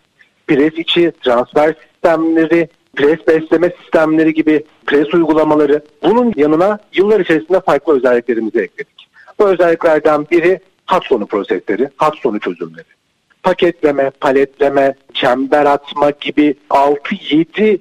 pres 0.48 0.74
içi 0.74 1.12
transfer 1.21 1.75
sistemleri, 1.91 2.69
pres 2.95 3.27
besleme 3.27 3.69
sistemleri 3.81 4.33
gibi 4.33 4.63
pres 4.86 5.13
uygulamaları. 5.13 5.81
Bunun 6.03 6.33
yanına 6.36 6.79
yıllar 6.93 7.19
içerisinde 7.19 7.59
farklı 7.59 7.98
özelliklerimizi 7.98 8.59
ekledik. 8.59 9.09
Bu 9.39 9.48
özelliklerden 9.48 10.27
biri 10.31 10.59
hat 10.86 11.05
sonu 11.05 11.25
prosesleri, 11.25 11.89
hat 11.98 12.15
sonu 12.15 12.39
çözümleri. 12.39 12.86
Paketleme, 13.43 14.09
paletleme, 14.09 14.93
çember 15.13 15.65
atma 15.65 16.12
gibi 16.21 16.55
6-7 16.69 17.79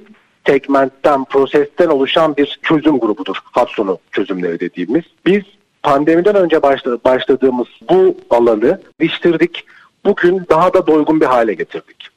segmentten, 0.49 1.25
prosesten 1.25 1.89
oluşan 1.89 2.37
bir 2.37 2.59
çözüm 2.63 2.99
grubudur 2.99 3.37
hat 3.45 3.69
sonu 3.71 3.99
çözümleri 4.13 4.61
dediğimiz. 4.61 5.05
Biz 5.27 5.43
pandemiden 5.83 6.37
önce 6.37 6.63
başladığımız 7.05 7.67
bu 7.91 8.17
alanı 8.31 8.81
geliştirdik. 9.01 9.65
Bugün 10.05 10.47
daha 10.51 10.75
da 10.75 10.87
doygun 10.87 11.21
bir 11.21 11.27
hale 11.27 11.55
getirdik. 11.55 12.09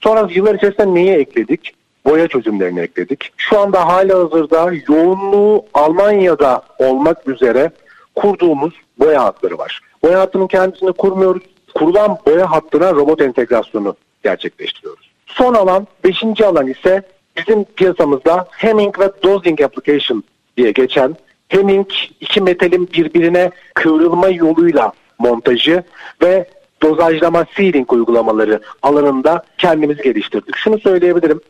Sonra 0.00 0.28
yıllar 0.30 0.54
içerisinde 0.54 0.94
neyi 0.94 1.10
ekledik? 1.10 1.74
Boya 2.04 2.28
çözümlerini 2.28 2.80
ekledik. 2.80 3.32
Şu 3.36 3.60
anda 3.60 3.86
hala 3.86 4.18
hazırda 4.18 4.70
yoğunluğu 4.88 5.64
Almanya'da 5.74 6.62
olmak 6.78 7.28
üzere 7.28 7.70
kurduğumuz 8.14 8.74
boya 8.98 9.24
hatları 9.24 9.58
var. 9.58 9.80
Boya 10.02 10.20
hattının 10.20 10.46
kendisini 10.46 10.92
kurmuyoruz. 10.92 11.42
Kurulan 11.74 12.18
boya 12.26 12.50
hattına 12.50 12.92
robot 12.92 13.22
entegrasyonu 13.22 13.96
gerçekleştiriyoruz. 14.22 15.10
Son 15.26 15.54
alan, 15.54 15.86
beşinci 16.04 16.46
alan 16.46 16.66
ise 16.66 17.02
bizim 17.38 17.64
piyasamızda 17.64 18.48
Hemming 18.50 18.98
ve 18.98 19.10
Dosing 19.22 19.60
Application 19.60 20.24
diye 20.56 20.70
geçen 20.70 21.16
Hemming 21.48 21.88
iki 22.20 22.40
metalin 22.40 22.88
birbirine 22.92 23.50
kıvrılma 23.74 24.28
yoluyla 24.28 24.92
montajı 25.18 25.82
ve 26.22 26.48
dozajlama 26.82 27.46
sealing 27.56 27.92
uygulamaları 27.92 28.60
alanında 28.82 29.44
kendimizi 29.58 30.02
geliştirdik. 30.02 30.56
Şunu 30.56 30.78
söyleyebilirim. 30.78 31.40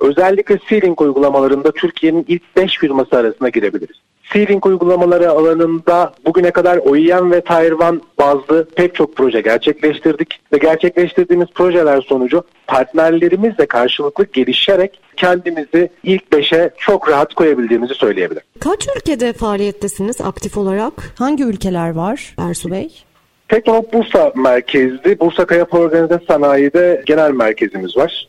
Özellikle 0.00 0.58
sealing 0.68 1.00
uygulamalarında 1.00 1.72
Türkiye'nin 1.72 2.24
ilk 2.28 2.56
5 2.56 2.78
firması 2.78 3.16
arasına 3.16 3.48
girebiliriz. 3.48 3.96
Sealing 4.32 4.66
uygulamaları 4.66 5.30
alanında 5.30 6.12
bugüne 6.26 6.50
kadar 6.50 6.76
OEM 6.76 7.32
ve 7.32 7.40
Taiwan 7.40 8.02
bazlı 8.18 8.68
pek 8.76 8.94
çok 8.94 9.16
proje 9.16 9.40
gerçekleştirdik 9.40 10.40
ve 10.52 10.58
gerçekleştirdiğimiz 10.58 11.48
projeler 11.54 12.00
sonucu 12.00 12.44
partnerlerimizle 12.66 13.66
karşılıklı 13.66 14.26
gelişerek 14.32 15.00
kendimizi 15.16 15.90
ilk 16.02 16.22
5'e 16.22 16.70
çok 16.78 17.08
rahat 17.08 17.34
koyabildiğimizi 17.34 17.94
söyleyebilirim. 17.94 18.46
Kaç 18.60 18.88
ülkede 18.96 19.32
faaliyettesiniz 19.32 20.20
aktif 20.20 20.56
olarak? 20.58 20.92
Hangi 21.18 21.44
ülkeler 21.44 21.90
var 21.90 22.34
Ersu 22.38 22.70
Bey? 22.70 23.04
Teknop 23.48 23.92
Bursa 23.92 24.32
merkezli 24.36 25.20
Bursa 25.20 25.44
Kaya 25.44 25.64
Organize 25.64 26.20
Sanayi'de 26.28 27.02
genel 27.06 27.30
merkezimiz 27.30 27.96
var. 27.96 28.28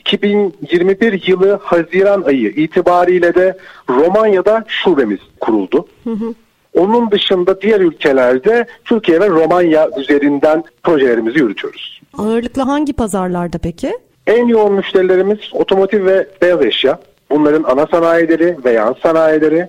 2021 0.00 1.28
yılı 1.28 1.60
Haziran 1.62 2.22
ayı 2.22 2.48
itibariyle 2.48 3.34
de 3.34 3.56
Romanya'da 3.90 4.64
şubemiz 4.68 5.20
kuruldu. 5.40 5.86
Hı 6.04 6.10
hı. 6.10 6.34
Onun 6.74 7.10
dışında 7.10 7.60
diğer 7.60 7.80
ülkelerde 7.80 8.66
Türkiye 8.84 9.20
ve 9.20 9.28
Romanya 9.28 9.88
üzerinden 9.98 10.64
projelerimizi 10.82 11.38
yürütüyoruz. 11.38 12.00
Ağırlıklı 12.18 12.62
hangi 12.62 12.92
pazarlarda 12.92 13.58
peki? 13.58 13.98
En 14.26 14.46
yoğun 14.46 14.72
müşterilerimiz 14.72 15.38
otomotiv 15.52 16.06
ve 16.06 16.26
beyaz 16.42 16.62
eşya. 16.64 16.98
Bunların 17.30 17.62
ana 17.62 17.86
sanayileri 17.86 18.56
ve 18.64 18.72
yan 18.72 18.96
sanayileri. 19.02 19.66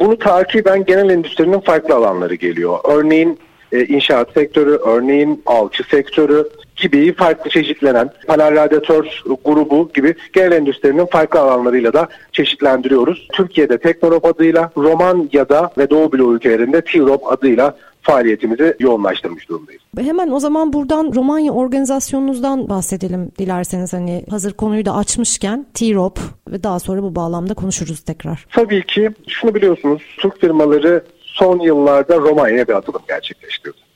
Bunu 0.00 0.18
takiben 0.18 0.84
genel 0.84 1.10
endüstrinin 1.10 1.60
farklı 1.60 1.94
alanları 1.94 2.34
geliyor. 2.34 2.78
Örneğin 2.84 3.38
e, 3.72 3.84
inşaat 3.84 4.32
sektörü, 4.32 4.70
örneğin 4.70 5.42
alçı 5.46 5.84
sektörü 5.90 6.48
gibi 6.80 7.14
farklı 7.14 7.50
çeşitlenen 7.50 8.10
panel 8.26 8.54
radyatör 8.54 9.22
grubu 9.44 9.90
gibi 9.94 10.14
genel 10.32 10.52
endüstrinin 10.52 11.06
farklı 11.06 11.40
alanlarıyla 11.40 11.92
da 11.92 12.08
çeşitlendiriyoruz. 12.32 13.28
Türkiye'de 13.32 13.78
Teknorop 13.78 14.24
adıyla, 14.24 14.70
Romanya'da 14.76 15.70
ve 15.78 15.90
Doğu 15.90 16.12
Bloğu 16.12 16.34
ülkelerinde 16.34 16.80
T-Rop 16.80 17.32
adıyla 17.32 17.76
faaliyetimizi 18.02 18.76
yoğunlaştırmış 18.80 19.48
durumdayız. 19.48 19.82
Hemen 19.98 20.30
o 20.30 20.40
zaman 20.40 20.72
buradan 20.72 21.12
Romanya 21.14 21.52
organizasyonunuzdan 21.52 22.68
bahsedelim 22.68 23.32
dilerseniz 23.38 23.92
hani 23.92 24.24
hazır 24.30 24.52
konuyu 24.52 24.84
da 24.84 24.94
açmışken 24.94 25.66
T-Rop 25.74 26.18
ve 26.48 26.62
daha 26.62 26.78
sonra 26.78 27.02
bu 27.02 27.14
bağlamda 27.14 27.54
konuşuruz 27.54 28.00
tekrar. 28.00 28.46
Tabii 28.52 28.86
ki 28.86 29.10
şunu 29.28 29.54
biliyorsunuz 29.54 30.02
Türk 30.18 30.40
firmaları 30.40 31.04
son 31.20 31.60
yıllarda 31.60 32.16
Romanya'ya 32.16 32.68
bir 32.68 32.72
atılım 32.72 33.02
gerçekleştirdi. 33.08 33.87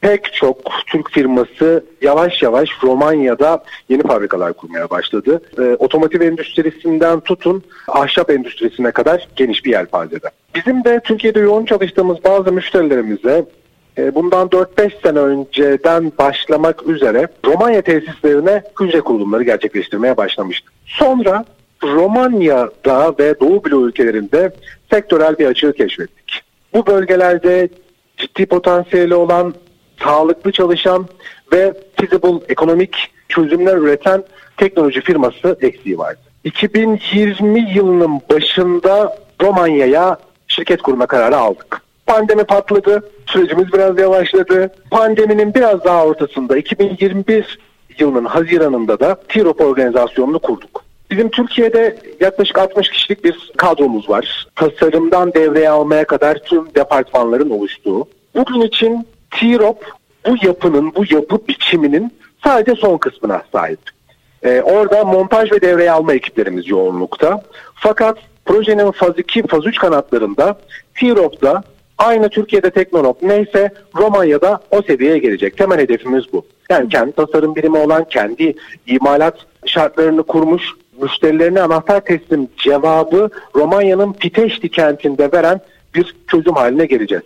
Pek 0.00 0.32
çok 0.32 0.58
Türk 0.86 1.10
firması 1.10 1.84
yavaş 2.02 2.42
yavaş 2.42 2.68
Romanya'da 2.82 3.64
yeni 3.88 4.02
fabrikalar 4.02 4.52
kurmaya 4.52 4.90
başladı. 4.90 5.42
E, 5.58 5.62
otomotiv 5.62 6.20
endüstrisinden 6.20 7.20
tutun 7.20 7.62
ahşap 7.88 8.30
endüstrisine 8.30 8.90
kadar 8.90 9.28
geniş 9.36 9.64
bir 9.64 9.70
yelpazede. 9.70 10.30
Bizim 10.54 10.84
de 10.84 11.00
Türkiye'de 11.04 11.40
yoğun 11.40 11.64
çalıştığımız 11.64 12.24
bazı 12.24 12.52
müşterilerimize 12.52 13.44
e, 13.98 14.14
bundan 14.14 14.48
4-5 14.48 15.02
sene 15.02 15.18
önceden 15.18 16.12
başlamak 16.18 16.86
üzere 16.86 17.28
Romanya 17.44 17.82
tesislerine 17.82 18.62
hücre 18.80 19.00
kurulumları 19.00 19.42
gerçekleştirmeye 19.42 20.16
başlamıştık. 20.16 20.72
Sonra 20.86 21.44
Romanya'da 21.82 23.14
ve 23.18 23.40
Doğu 23.40 23.64
Bloğu 23.64 23.88
ülkelerinde 23.88 24.52
sektörel 24.90 25.38
bir 25.38 25.46
açığı 25.46 25.72
keşfettik. 25.72 26.42
Bu 26.74 26.86
bölgelerde 26.86 27.68
ciddi 28.16 28.46
potansiyeli 28.46 29.14
olan, 29.14 29.54
sağlıklı 30.04 30.52
çalışan 30.52 31.06
ve 31.52 31.74
feasible 31.96 32.44
ekonomik 32.48 32.96
çözümler 33.28 33.76
üreten 33.76 34.24
teknoloji 34.56 35.00
firması 35.00 35.58
eksiği 35.60 35.98
vardı. 35.98 36.20
2020 36.44 37.70
yılının 37.74 38.20
başında 38.30 39.18
Romanya'ya 39.42 40.16
şirket 40.48 40.82
kurma 40.82 41.06
kararı 41.06 41.36
aldık. 41.36 41.82
Pandemi 42.06 42.44
patladı, 42.44 43.10
sürecimiz 43.26 43.72
biraz 43.72 43.98
yavaşladı. 43.98 44.70
Pandeminin 44.90 45.54
biraz 45.54 45.84
daha 45.84 46.06
ortasında 46.06 46.56
2021 46.56 47.58
yılının 47.98 48.24
Haziran'ında 48.24 49.00
da 49.00 49.20
TİROP 49.28 49.60
organizasyonunu 49.60 50.38
kurduk. 50.38 50.84
Bizim 51.10 51.28
Türkiye'de 51.30 51.98
yaklaşık 52.20 52.58
60 52.58 52.90
kişilik 52.90 53.24
bir 53.24 53.52
kadromuz 53.56 54.08
var. 54.08 54.46
Tasarımdan 54.56 55.34
devreye 55.34 55.70
almaya 55.70 56.04
kadar 56.04 56.38
tüm 56.38 56.74
departmanların 56.74 57.50
oluştuğu. 57.50 58.08
Bugün 58.34 58.60
için 58.60 59.06
T-Rop 59.30 59.84
bu 60.26 60.46
yapının, 60.46 60.94
bu 60.94 61.04
yapı 61.14 61.48
biçiminin 61.48 62.12
sadece 62.44 62.74
son 62.74 62.98
kısmına 62.98 63.42
sahip. 63.52 63.80
Ee, 64.42 64.60
orada 64.60 65.04
montaj 65.04 65.52
ve 65.52 65.60
devreye 65.60 65.90
alma 65.90 66.14
ekiplerimiz 66.14 66.68
yoğunlukta. 66.68 67.42
Fakat 67.74 68.18
projenin 68.44 68.90
faz 68.90 69.18
2, 69.18 69.46
faz 69.46 69.66
3 69.66 69.78
kanatlarında 69.78 70.58
T-Rop'da 71.00 71.62
aynı 71.98 72.28
Türkiye'de 72.28 72.70
Teknonop 72.70 73.22
neyse 73.22 73.70
Romanya'da 73.96 74.60
o 74.70 74.82
seviyeye 74.82 75.18
gelecek. 75.18 75.56
Temel 75.56 75.78
hedefimiz 75.78 76.24
bu. 76.32 76.46
Yani 76.70 76.88
kendi 76.88 77.12
tasarım 77.12 77.56
birimi 77.56 77.78
olan, 77.78 78.04
kendi 78.04 78.54
imalat 78.86 79.38
şartlarını 79.66 80.22
kurmuş 80.22 80.62
müşterilerine 81.02 81.60
anahtar 81.60 82.00
teslim 82.00 82.48
cevabı 82.56 83.30
Romanya'nın 83.54 84.12
Piteşti 84.12 84.68
kentinde 84.68 85.32
veren 85.32 85.60
bir 85.94 86.16
çözüm 86.30 86.54
haline 86.54 86.86
geleceğiz. 86.86 87.24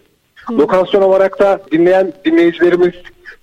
Lokasyon 0.51 1.03
olarak 1.03 1.41
da 1.41 1.61
dinleyen 1.73 2.13
dinleyicilerimiz 2.25 2.93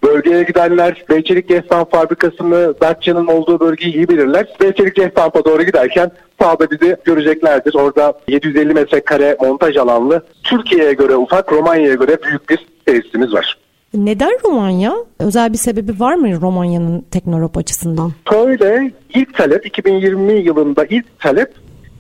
bölgeye 0.03 0.43
gidenler 0.43 1.03
Beyçelik 1.09 1.47
Gestamp 1.47 1.91
fabrikasını 1.91 2.73
Datça'nın 2.81 3.27
olduğu 3.27 3.59
bölgeyi 3.59 3.93
iyi 3.93 4.09
bilirler. 4.09 4.47
Beyçelik 4.62 4.95
Gestamp'a 4.95 5.45
doğru 5.45 5.63
giderken 5.63 6.12
sağda 6.41 6.71
bizi 6.71 6.95
göreceklerdir. 7.05 7.73
Orada 7.75 8.13
750 8.27 8.73
metrekare 8.73 9.38
montaj 9.41 9.77
alanlı 9.77 10.23
Türkiye'ye 10.43 10.93
göre 10.93 11.15
ufak 11.15 11.51
Romanya'ya 11.51 11.95
göre 11.95 12.17
büyük 12.23 12.49
bir 12.49 12.59
tesisimiz 12.85 13.33
var. 13.33 13.57
Neden 13.93 14.31
Romanya? 14.45 14.93
Özel 15.19 15.53
bir 15.53 15.57
sebebi 15.57 15.99
var 15.99 16.15
mı 16.15 16.41
Romanya'nın 16.41 17.05
Teknorop 17.12 17.57
açısından? 17.57 18.12
Şöyle 18.31 18.91
ilk 19.13 19.38
talep 19.38 19.65
2020 19.65 20.33
yılında 20.33 20.85
ilk 20.85 21.19
talep 21.19 21.53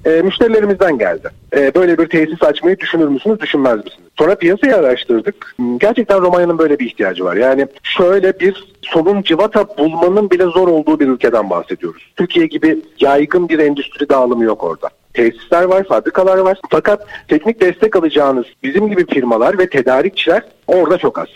e, 0.05 0.09
müşterilerimizden 0.09 0.97
geldi. 0.97 1.29
E, 1.55 1.75
böyle 1.75 1.97
bir 1.97 2.09
tesis 2.09 2.43
açmayı 2.43 2.79
düşünür 2.79 3.07
müsünüz, 3.07 3.39
düşünmez 3.39 3.77
misiniz? 3.77 4.09
Sonra 4.17 4.35
piyasayı 4.35 4.75
araştırdık. 4.75 5.55
Gerçekten 5.77 6.21
Romanya'nın 6.21 6.57
böyle 6.57 6.79
bir 6.79 6.85
ihtiyacı 6.85 7.23
var. 7.25 7.35
Yani 7.35 7.67
şöyle 7.83 8.39
bir 8.39 8.73
solun 8.81 9.21
civata 9.21 9.77
bulmanın 9.77 10.29
bile 10.29 10.43
zor 10.43 10.67
olduğu 10.67 10.99
bir 10.99 11.07
ülkeden 11.07 11.49
bahsediyoruz. 11.49 12.11
Türkiye 12.15 12.45
gibi 12.45 12.79
yaygın 12.99 13.49
bir 13.49 13.59
endüstri 13.59 14.09
dağılımı 14.09 14.43
yok 14.43 14.63
orada. 14.63 14.89
Tesisler 15.13 15.63
var, 15.63 15.83
fabrikalar 15.83 16.37
var. 16.37 16.59
Fakat 16.69 17.07
teknik 17.27 17.61
destek 17.61 17.95
alacağınız 17.95 18.45
bizim 18.63 18.89
gibi 18.89 19.05
firmalar 19.05 19.59
ve 19.59 19.69
tedarikçiler 19.69 20.43
orada 20.67 20.97
çok 20.97 21.19
az. 21.19 21.27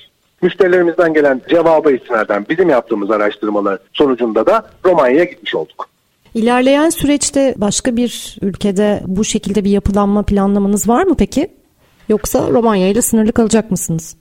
Müşterilerimizden 0.41 1.13
gelen 1.13 1.41
cevaba 1.49 1.91
istinaden 1.91 2.45
bizim 2.49 2.69
yaptığımız 2.69 3.11
araştırmalar 3.11 3.79
sonucunda 3.93 4.45
da 4.45 4.65
Romanya'ya 4.85 5.23
gitmiş 5.23 5.55
olduk. 5.55 5.92
İlerleyen 6.33 6.89
süreçte 6.89 7.53
başka 7.57 7.95
bir 7.95 8.37
ülkede 8.41 9.01
bu 9.05 9.23
şekilde 9.23 9.63
bir 9.63 9.69
yapılanma 9.69 10.23
planlamanız 10.23 10.89
var 10.89 11.03
mı 11.03 11.15
peki? 11.17 11.47
Yoksa 12.09 12.49
Romanya 12.49 12.87
ile 12.87 13.01
sınırlı 13.01 13.31
kalacak 13.31 13.71
mısınız? 13.71 14.15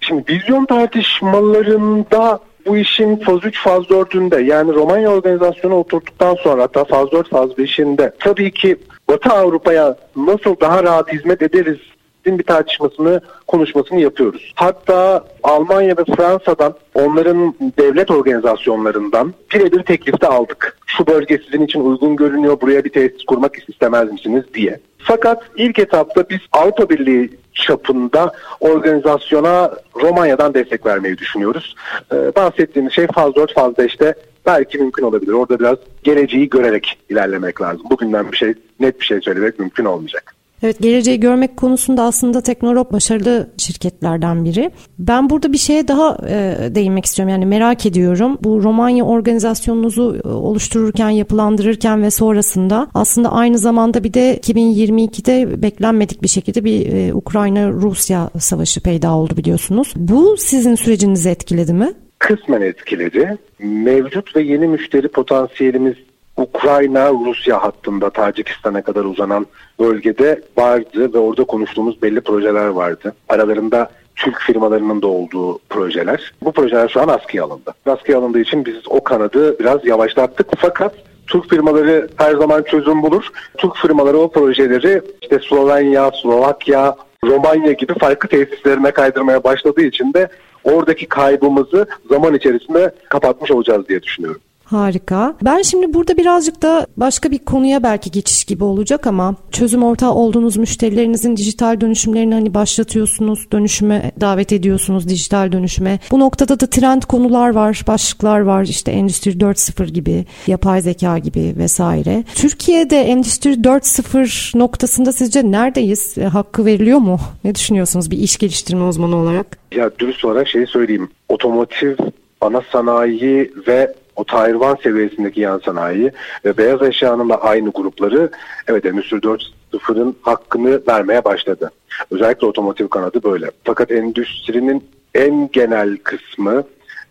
Şimdi 0.00 0.24
vizyon 0.28 0.64
tartışmalarında 0.66 2.40
bu 2.66 2.76
işin 2.76 3.16
faz 3.16 3.44
3 3.44 3.62
faz 3.62 3.82
4'ünde 3.82 4.42
yani 4.42 4.74
Romanya 4.74 5.10
organizasyonu 5.10 5.74
oturduktan 5.74 6.34
sonra 6.34 6.62
hatta 6.62 6.84
faz 6.84 7.12
4 7.12 7.30
faz 7.30 7.50
5'inde 7.50 8.12
tabii 8.18 8.50
ki 8.50 8.76
Batı 9.08 9.30
Avrupa'ya 9.30 9.96
nasıl 10.16 10.60
daha 10.60 10.82
rahat 10.82 11.12
hizmet 11.12 11.42
ederiz 11.42 11.78
bir 12.26 12.42
tartışmasını, 12.42 13.20
konuşmasını 13.46 14.00
yapıyoruz. 14.00 14.52
Hatta 14.54 15.24
Almanya 15.42 15.96
ve 15.96 16.04
Fransa'dan 16.16 16.74
onların 16.94 17.54
devlet 17.78 18.10
organizasyonlarından 18.10 19.34
birebir 19.54 19.82
teklifte 19.82 20.26
aldık. 20.26 20.77
Şu 20.98 21.06
bölge 21.06 21.38
sizin 21.44 21.64
için 21.64 21.80
uygun 21.80 22.16
görünüyor, 22.16 22.60
buraya 22.60 22.84
bir 22.84 22.90
tesis 22.90 23.24
kurmak 23.24 23.68
istemez 23.68 24.12
misiniz 24.12 24.44
diye. 24.54 24.80
Fakat 24.98 25.42
ilk 25.56 25.78
etapta 25.78 26.24
biz 26.30 26.38
Avrupa 26.52 26.88
Birliği 26.90 27.30
çapında 27.52 28.32
organizasyona 28.60 29.70
Romanya'dan 29.96 30.54
destek 30.54 30.86
vermeyi 30.86 31.18
düşünüyoruz. 31.18 31.74
Ee, 32.12 32.16
bahsettiğimiz 32.36 32.92
şey 32.92 33.06
faz 33.06 33.34
4, 33.34 33.54
faz 33.54 33.72
5'te 33.72 34.14
belki 34.46 34.78
mümkün 34.78 35.02
olabilir. 35.02 35.32
Orada 35.32 35.58
biraz 35.58 35.76
geleceği 36.02 36.48
görerek 36.48 36.98
ilerlemek 37.10 37.60
lazım. 37.60 37.86
Bugünden 37.90 38.32
bir 38.32 38.36
şey 38.36 38.54
net 38.80 39.00
bir 39.00 39.06
şey 39.06 39.20
söylemek 39.20 39.58
mümkün 39.58 39.84
olmayacak. 39.84 40.37
Evet 40.62 40.78
geleceği 40.78 41.20
görmek 41.20 41.56
konusunda 41.56 42.02
aslında 42.02 42.40
Teknorop 42.40 42.92
başarılı 42.92 43.50
şirketlerden 43.58 44.44
biri. 44.44 44.70
Ben 44.98 45.30
burada 45.30 45.52
bir 45.52 45.58
şeye 45.58 45.88
daha 45.88 46.18
e, 46.28 46.56
değinmek 46.74 47.04
istiyorum. 47.04 47.32
Yani 47.32 47.46
merak 47.46 47.86
ediyorum. 47.86 48.38
Bu 48.40 48.62
Romanya 48.62 49.04
organizasyonunuzu 49.04 50.20
e, 50.24 50.28
oluştururken, 50.28 51.10
yapılandırırken 51.10 52.02
ve 52.02 52.10
sonrasında 52.10 52.88
aslında 52.94 53.32
aynı 53.32 53.58
zamanda 53.58 54.04
bir 54.04 54.14
de 54.14 54.36
2022'de 54.36 55.62
beklenmedik 55.62 56.22
bir 56.22 56.28
şekilde 56.28 56.64
bir 56.64 56.92
e, 56.92 57.14
Ukrayna-Rusya 57.14 58.30
savaşı 58.38 58.80
peyda 58.80 59.14
oldu 59.14 59.36
biliyorsunuz. 59.36 59.92
Bu 59.96 60.36
sizin 60.38 60.74
sürecinizi 60.74 61.28
etkiledi 61.28 61.72
mi? 61.72 61.92
Kısmen 62.18 62.60
etkiledi. 62.60 63.38
Mevcut 63.58 64.36
ve 64.36 64.42
yeni 64.42 64.66
müşteri 64.66 65.08
potansiyelimiz 65.08 65.94
Ukrayna-Rusya 66.38 67.62
hattında 67.62 68.10
Tacikistan'a 68.10 68.82
kadar 68.82 69.04
uzanan 69.04 69.46
bölgede 69.80 70.42
vardı 70.56 71.14
ve 71.14 71.18
orada 71.18 71.44
konuştuğumuz 71.44 72.02
belli 72.02 72.20
projeler 72.20 72.66
vardı. 72.66 73.14
Aralarında 73.28 73.90
Türk 74.16 74.40
firmalarının 74.40 75.02
da 75.02 75.06
olduğu 75.06 75.58
projeler. 75.58 76.32
Bu 76.42 76.52
projeler 76.52 76.88
şu 76.88 77.00
an 77.00 77.08
askıya 77.08 77.44
alındı. 77.44 77.74
Askıya 77.86 78.18
alındığı 78.18 78.40
için 78.40 78.64
biz 78.64 78.76
o 78.88 79.04
kanadı 79.04 79.58
biraz 79.58 79.84
yavaşlattık. 79.84 80.46
Fakat 80.58 80.94
Türk 81.26 81.50
firmaları 81.50 82.08
her 82.16 82.34
zaman 82.34 82.62
çözüm 82.62 83.02
bulur. 83.02 83.28
Türk 83.56 83.76
firmaları 83.76 84.18
o 84.18 84.30
projeleri 84.30 85.02
işte 85.22 85.38
Slovenya, 85.48 86.10
Slovakya, 86.22 86.96
Romanya 87.24 87.72
gibi 87.72 87.94
farklı 87.94 88.28
tesislerine 88.28 88.90
kaydırmaya 88.90 89.44
başladığı 89.44 89.82
için 89.82 90.14
de 90.14 90.28
oradaki 90.64 91.06
kaybımızı 91.06 91.86
zaman 92.08 92.34
içerisinde 92.34 92.94
kapatmış 93.08 93.50
olacağız 93.50 93.88
diye 93.88 94.02
düşünüyorum. 94.02 94.40
Harika. 94.70 95.34
Ben 95.42 95.62
şimdi 95.62 95.94
burada 95.94 96.16
birazcık 96.16 96.62
da 96.62 96.86
başka 96.96 97.30
bir 97.30 97.38
konuya 97.38 97.82
belki 97.82 98.10
geçiş 98.10 98.44
gibi 98.44 98.64
olacak 98.64 99.06
ama 99.06 99.34
çözüm 99.50 99.82
ortağı 99.82 100.14
olduğunuz 100.14 100.56
müşterilerinizin 100.56 101.36
dijital 101.36 101.80
dönüşümlerini 101.80 102.34
hani 102.34 102.54
başlatıyorsunuz, 102.54 103.52
dönüşüme 103.52 104.12
davet 104.20 104.52
ediyorsunuz 104.52 105.08
dijital 105.08 105.52
dönüşüme. 105.52 105.98
Bu 106.10 106.18
noktada 106.20 106.60
da 106.60 106.66
trend 106.66 107.02
konular 107.02 107.50
var, 107.50 107.82
başlıklar 107.86 108.40
var. 108.40 108.64
İşte 108.64 108.92
Endüstri 108.92 109.30
4.0 109.30 109.86
gibi, 109.86 110.24
yapay 110.46 110.80
zeka 110.80 111.18
gibi 111.18 111.54
vesaire. 111.58 112.24
Türkiye'de 112.34 113.00
Endüstri 113.00 113.50
4.0 113.50 114.58
noktasında 114.58 115.12
sizce 115.12 115.50
neredeyiz? 115.50 116.18
E, 116.18 116.24
hakkı 116.24 116.66
veriliyor 116.66 116.98
mu? 116.98 117.18
Ne 117.44 117.54
düşünüyorsunuz 117.54 118.10
bir 118.10 118.18
iş 118.18 118.36
geliştirme 118.36 118.84
uzmanı 118.84 119.16
olarak? 119.16 119.58
Ya 119.72 119.90
dürüst 119.98 120.24
olarak 120.24 120.48
şeyi 120.48 120.66
söyleyeyim. 120.66 121.08
Otomotiv 121.28 121.96
ana 122.40 122.62
sanayi 122.72 123.52
ve 123.68 123.94
o 124.18 124.24
Tayvan 124.24 124.76
seviyesindeki 124.82 125.40
yan 125.40 125.58
sanayi 125.58 126.12
ve 126.44 126.58
beyaz 126.58 126.82
eşyanın 126.82 127.28
da 127.28 127.42
aynı 127.42 127.70
grupları 127.70 128.30
evet 128.68 128.86
Endüstri 128.86 129.16
4.0'ın 129.16 130.16
hakkını 130.22 130.80
vermeye 130.88 131.24
başladı. 131.24 131.70
Özellikle 132.10 132.46
otomotiv 132.46 132.88
kanadı 132.88 133.22
böyle. 133.22 133.50
Fakat 133.64 133.90
endüstrinin 133.90 134.84
en 135.14 135.48
genel 135.52 135.96
kısmı 135.96 136.64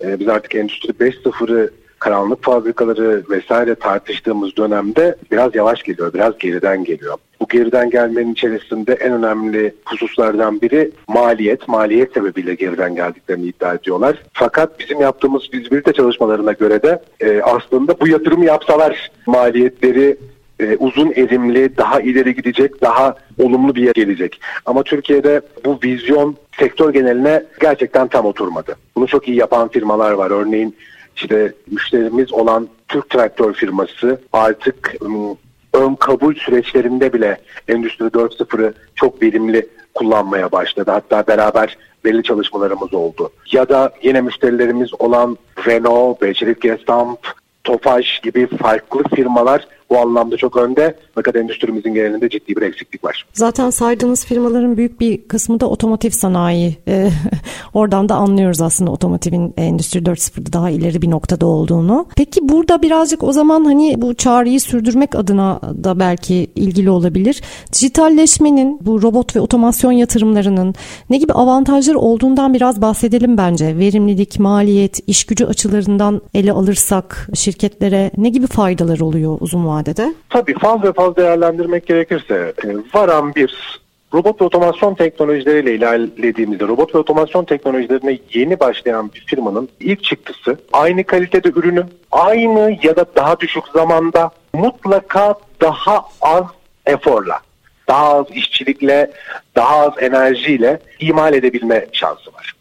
e, 0.04 0.20
biz 0.20 0.28
artık 0.28 0.56
Endüstri 0.56 0.89
5.0'ı 0.89 1.72
karanlık 2.00 2.44
fabrikaları 2.44 3.24
vesaire 3.30 3.76
tartıştığımız 3.76 4.58
dönemde 4.58 5.16
biraz 5.32 5.56
yavaş 5.56 5.84
geliyor, 5.84 6.14
biraz 6.14 6.38
geriden 6.38 6.84
geliyor. 6.84 7.18
Bu 7.40 7.48
geriden 7.48 7.90
gelmenin 7.90 8.34
içerisinde 8.34 8.94
en 8.94 9.14
önemli 9.14 9.76
hususlardan 9.86 10.62
biri 10.62 10.92
maliyet. 11.08 11.68
Maliyet 11.68 12.14
sebebiyle 12.14 12.56
geriden 12.56 12.96
geldiklerini 12.96 13.46
iddia 13.46 13.74
ediyorlar. 13.74 14.24
Fakat 14.34 14.80
bizim 14.80 15.02
yaptığımız 15.02 15.50
fizibilite 15.52 15.94
çalışmalarına 15.94 16.52
göre 16.52 16.84
de 16.84 17.02
e, 17.20 17.42
aslında 17.42 18.00
bu 18.00 18.08
yatırımı 18.08 18.46
yapsalar 18.46 19.12
maliyetleri 19.26 20.18
e, 20.60 20.78
uzun 20.78 21.12
erimli, 21.12 21.78
daha 21.78 22.02
ileri 22.02 22.36
gidecek, 22.36 22.82
daha 22.82 23.16
olumlu 23.40 23.76
bir 23.76 23.82
yer 23.82 23.94
gelecek. 23.94 24.42
Ama 24.66 24.84
Türkiye'de 24.84 25.42
bu 25.66 25.80
vizyon 25.84 26.36
sektör 26.60 26.94
geneline 26.94 27.44
gerçekten 27.62 28.08
tam 28.08 28.26
oturmadı. 28.26 28.76
Bunu 28.96 29.08
çok 29.08 29.28
iyi 29.28 29.38
yapan 29.38 29.68
firmalar 29.68 30.12
var. 30.12 30.32
Örneğin 30.32 30.76
işte 31.18 31.54
müşterimiz 31.72 32.34
olan 32.34 32.68
Türk 32.88 33.10
Traktör 33.10 33.54
firması 33.54 34.22
artık 34.34 34.96
ıı, 35.02 35.36
ön 35.74 35.96
kabul 35.96 36.36
süreçlerinde 36.36 37.14
bile 37.14 37.42
Endüstri 37.68 38.06
4.0'ı 38.06 38.74
çok 38.96 39.22
verimli 39.22 39.68
kullanmaya 39.94 40.52
başladı. 40.52 40.92
Hatta 40.92 41.28
beraber 41.28 41.78
belli 42.06 42.24
çalışmalarımız 42.24 42.94
oldu. 42.94 43.30
Ya 43.52 43.70
da 43.70 43.92
yine 44.04 44.22
müşterilerimiz 44.22 44.90
olan 45.00 45.38
Renault, 45.68 46.22
Beçelik 46.22 46.62
Gestamp, 46.62 47.20
Tofaş 47.64 48.20
gibi 48.20 48.48
farklı 48.48 49.04
firmalar 49.16 49.68
bu 49.89 49.97
anlamda 49.97 50.38
çok 50.38 50.58
önde 50.58 50.95
fakat 51.15 51.36
endüstrimizin 51.36 51.93
genelinde 51.93 52.30
ciddi 52.30 52.56
bir 52.56 52.62
eksiklik 52.62 53.04
var. 53.04 53.26
Zaten 53.34 53.69
saydığınız 53.69 54.26
firmaların 54.26 54.78
büyük 54.78 55.00
bir 55.00 55.28
kısmı 55.28 55.60
da 55.60 55.69
otomotiv 55.69 56.10
sanayi. 56.10 56.78
E, 56.88 57.10
oradan 57.73 58.10
da 58.10 58.15
anlıyoruz 58.15 58.62
aslında 58.62 58.91
otomotivin 58.91 59.54
Endüstri 59.58 60.00
4.0'da 60.00 60.54
daha 60.54 60.69
ileri 60.69 61.02
bir 61.02 61.12
noktada 61.12 61.45
olduğunu. 61.45 62.08
Peki 62.15 62.50
burada 62.50 62.82
birazcık 62.82 63.23
o 63.23 63.32
zaman 63.32 63.65
hani 63.65 64.02
bu 64.02 64.13
çağrıyı 64.13 64.62
sürdürmek 64.62 65.15
adına 65.15 65.62
da 65.84 66.00
belki 66.00 66.47
ilgili 66.56 66.89
olabilir. 66.89 67.41
Dijitalleşmenin 67.73 68.80
bu 68.82 69.02
robot 69.02 69.36
ve 69.36 69.39
otomasyon 69.39 69.91
yatırımlarının 69.91 70.76
ne 71.10 71.17
gibi 71.17 71.34
avantajları 71.34 72.00
olduğundan 72.00 72.54
biraz 72.54 72.82
bahsedelim 72.82 73.38
bence. 73.38 73.78
Verimlilik, 73.78 74.39
maliyet, 74.39 75.00
iş 75.08 75.26
gücü 75.26 75.45
açılarından 75.45 76.21
ele 76.34 76.52
alırsak 76.52 77.30
şirketlere 77.34 78.12
ne 78.17 78.30
gibi 78.30 78.47
faydalar 78.47 79.00
oluyor 79.00 79.38
uzun 79.39 79.67
vadede? 79.67 79.77
Vadede? 79.78 80.13
Tabii 80.30 80.54
faz 80.54 80.84
ve 80.84 80.94
faz 80.94 81.16
değerlendirmek 81.16 81.88
gerekirse 81.88 82.54
e, 82.63 82.68
varan 82.94 83.36
bir 83.36 83.80
robot 84.13 84.42
ve 84.42 84.46
otomasyon 84.46 84.96
teknolojileriyle 84.96 85.76
ilerlediğimizde 85.76 86.68
robot 86.68 86.96
ve 86.96 87.00
otomasyon 87.00 87.46
teknolojilerine 87.46 88.20
yeni 88.34 88.60
başlayan 88.60 89.12
bir 89.13 89.26
firmanın 89.26 89.70
ilk 89.80 90.04
çıktısı 90.04 90.58
aynı 90.74 91.04
kalitede 91.04 91.50
ürünü 91.50 91.86
aynı 92.12 92.78
ya 92.84 92.96
da 92.96 93.06
daha 93.16 93.40
düşük 93.40 93.63
zamanda 93.74 94.32
mutlaka 94.54 95.36
daha 95.62 96.06
az 96.22 96.46
eforla 96.86 97.40
daha 97.88 98.13
az 98.13 98.26
işçilikle, 98.32 99.12
daha 99.56 99.76
az 99.76 99.94
enerjiyle 100.00 100.80
imal 101.00 101.34
edebilme 101.34 101.88
şansı 101.92 102.34
var. 102.34 102.54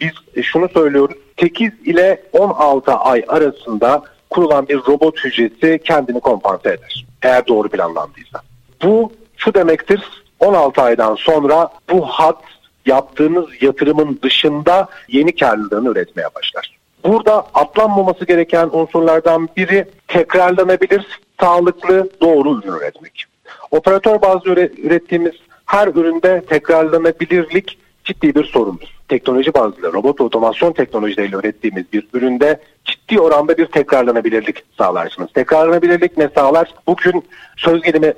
Biz 0.00 0.44
şunu 0.44 0.68
söylüyoruz, 0.68 1.16
8 1.40 1.70
ile 1.84 2.22
16 2.32 2.92
ay 2.92 3.24
arasında 3.28 4.02
kurulan 4.32 4.68
bir 4.68 4.76
robot 4.76 5.24
hücresi 5.24 5.80
kendini 5.84 6.20
kompanse 6.20 6.68
eder. 6.68 7.06
Eğer 7.22 7.46
doğru 7.46 7.68
planlandıysa. 7.68 8.40
Bu 8.82 9.12
şu 9.36 9.54
demektir 9.54 10.02
16 10.40 10.82
aydan 10.82 11.14
sonra 11.14 11.68
bu 11.90 12.06
hat 12.06 12.38
yaptığınız 12.86 13.46
yatırımın 13.60 14.18
dışında 14.22 14.88
yeni 15.08 15.36
karlılığını 15.36 15.90
üretmeye 15.90 16.28
başlar. 16.34 16.76
Burada 17.04 17.46
atlanmaması 17.54 18.24
gereken 18.24 18.70
unsurlardan 18.72 19.48
biri 19.56 19.84
tekrarlanabilir, 20.08 21.20
sağlıklı, 21.40 22.10
doğru 22.20 22.58
ürün 22.58 22.72
üretmek. 22.72 23.24
Operatör 23.70 24.22
bazlı 24.22 24.50
ürettiğimiz 24.50 25.32
her 25.66 25.88
üründe 25.88 26.44
tekrarlanabilirlik 26.48 27.78
ciddi 28.04 28.34
bir 28.34 28.44
sorundur. 28.44 28.88
Teknoloji 29.08 29.54
bazlı 29.54 29.92
robot 29.92 30.20
otomasyon 30.20 30.72
teknolojileriyle 30.72 31.36
ürettiğimiz 31.36 31.92
bir 31.92 32.06
üründe 32.12 32.60
ciddi 32.84 33.20
oranda 33.20 33.58
bir 33.58 33.66
tekrarlanabilirlik 33.66 34.62
sağlarsınız. 34.78 35.32
Tekrarlanabilirlik 35.32 36.18
ne 36.18 36.28
sağlar? 36.34 36.74
Bugün 36.86 37.24
söz 37.56 37.82
gelimi 37.82 38.14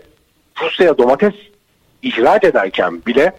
Rusya'ya 0.63 0.99
domates 0.99 1.35
ihraç 2.03 2.45
ederken 2.45 3.03
bile 3.07 3.33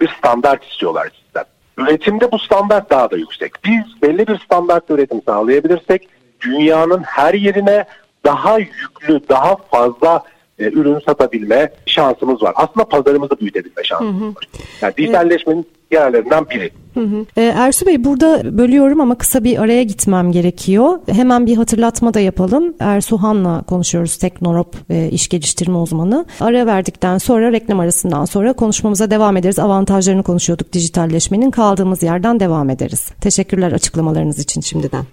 bir 0.00 0.08
standart 0.18 0.64
istiyorlar 0.64 1.10
sizden. 1.24 1.44
Üretimde 1.78 2.32
bu 2.32 2.38
standart 2.38 2.90
daha 2.90 3.10
da 3.10 3.16
yüksek. 3.16 3.52
Biz 3.64 4.02
belli 4.02 4.26
bir 4.26 4.38
standart 4.38 4.90
üretim 4.90 5.22
sağlayabilirsek 5.26 6.08
dünyanın 6.40 7.02
her 7.02 7.34
yerine 7.34 7.84
daha 8.24 8.58
yüklü, 8.58 9.20
daha 9.28 9.56
fazla 9.56 10.22
e, 10.58 10.64
ürün 10.64 10.98
satabilme 10.98 11.72
şansımız 11.86 12.42
var. 12.42 12.52
Aslında 12.56 12.88
pazarımızı 12.88 13.40
büyütebilme 13.40 13.84
şansımız 13.84 14.20
hı 14.20 14.24
hı. 14.24 14.28
var. 14.28 14.48
Yani 14.82 14.96
dijitalleşmenin 14.96 15.66
yerlerinden 15.90 16.50
biri. 16.50 16.70
Hı 16.94 17.00
hı. 17.00 17.26
E, 17.36 17.42
Ersu 17.42 17.86
Bey 17.86 18.04
burada 18.04 18.58
bölüyorum 18.58 19.00
ama 19.00 19.18
kısa 19.18 19.44
bir 19.44 19.58
araya 19.58 19.82
gitmem 19.82 20.32
gerekiyor. 20.32 20.98
Hemen 21.10 21.46
bir 21.46 21.56
hatırlatma 21.56 22.14
da 22.14 22.20
yapalım. 22.20 22.74
Ersu 22.80 23.18
Han'la 23.18 23.62
konuşuyoruz 23.62 24.16
Teknorop 24.16 24.76
e, 24.90 25.08
iş 25.10 25.28
geliştirme 25.28 25.76
uzmanı. 25.78 26.26
Ara 26.40 26.66
verdikten 26.66 27.18
sonra 27.18 27.52
reklam 27.52 27.80
arasından 27.80 28.24
sonra 28.24 28.52
konuşmamıza 28.52 29.10
devam 29.10 29.36
ederiz. 29.36 29.58
Avantajlarını 29.58 30.22
konuşuyorduk 30.22 30.72
dijitalleşmenin. 30.72 31.50
Kaldığımız 31.50 32.02
yerden 32.02 32.40
devam 32.40 32.70
ederiz. 32.70 33.10
Teşekkürler 33.20 33.72
açıklamalarınız 33.72 34.38
için 34.38 34.60
şimdiden. 34.60 35.04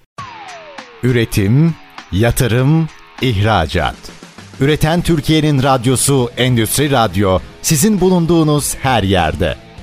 Üretim, 1.03 1.73
yatırım, 2.11 2.87
ihracat. 3.21 3.95
Üreten 4.59 5.01
Türkiye'nin 5.01 5.63
radyosu 5.63 6.29
Endüstri 6.37 6.91
Radyo 6.91 7.39
sizin 7.61 8.01
bulunduğunuz 8.01 8.75
her 8.75 9.03
yerde. 9.03 9.55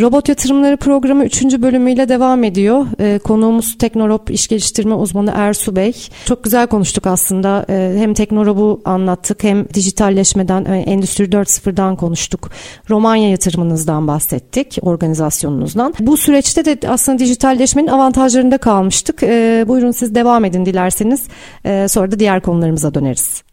Robot 0.00 0.28
Yatırımları 0.28 0.76
Programı 0.76 1.24
3. 1.24 1.44
bölümüyle 1.44 2.08
devam 2.08 2.44
ediyor. 2.44 2.86
Ee, 3.00 3.18
konuğumuz 3.18 3.78
Teknorop 3.78 4.30
İş 4.30 4.48
Geliştirme 4.48 4.94
Uzmanı 4.94 5.32
Ersu 5.36 5.76
Bey. 5.76 6.08
Çok 6.24 6.44
güzel 6.44 6.66
konuştuk 6.66 7.06
aslında. 7.06 7.66
Ee, 7.70 7.94
hem 7.98 8.14
Teknorop'u 8.14 8.80
anlattık 8.84 9.44
hem 9.44 9.68
dijitalleşmeden, 9.74 10.64
e, 10.64 10.78
Endüstri 10.78 11.24
4.0'dan 11.24 11.96
konuştuk. 11.96 12.50
Romanya 12.90 13.30
yatırımınızdan 13.30 14.08
bahsettik, 14.08 14.78
organizasyonunuzdan. 14.82 15.94
Bu 16.00 16.16
süreçte 16.16 16.64
de 16.64 16.88
aslında 16.88 17.18
dijitalleşmenin 17.18 17.88
avantajlarında 17.88 18.58
kalmıştık. 18.58 19.22
Ee, 19.22 19.64
buyurun 19.68 19.90
siz 19.90 20.14
devam 20.14 20.44
edin 20.44 20.66
dilerseniz. 20.66 21.22
Ee, 21.64 21.86
sonra 21.88 22.10
da 22.10 22.18
diğer 22.18 22.40
konularımıza 22.40 22.94
döneriz. 22.94 23.51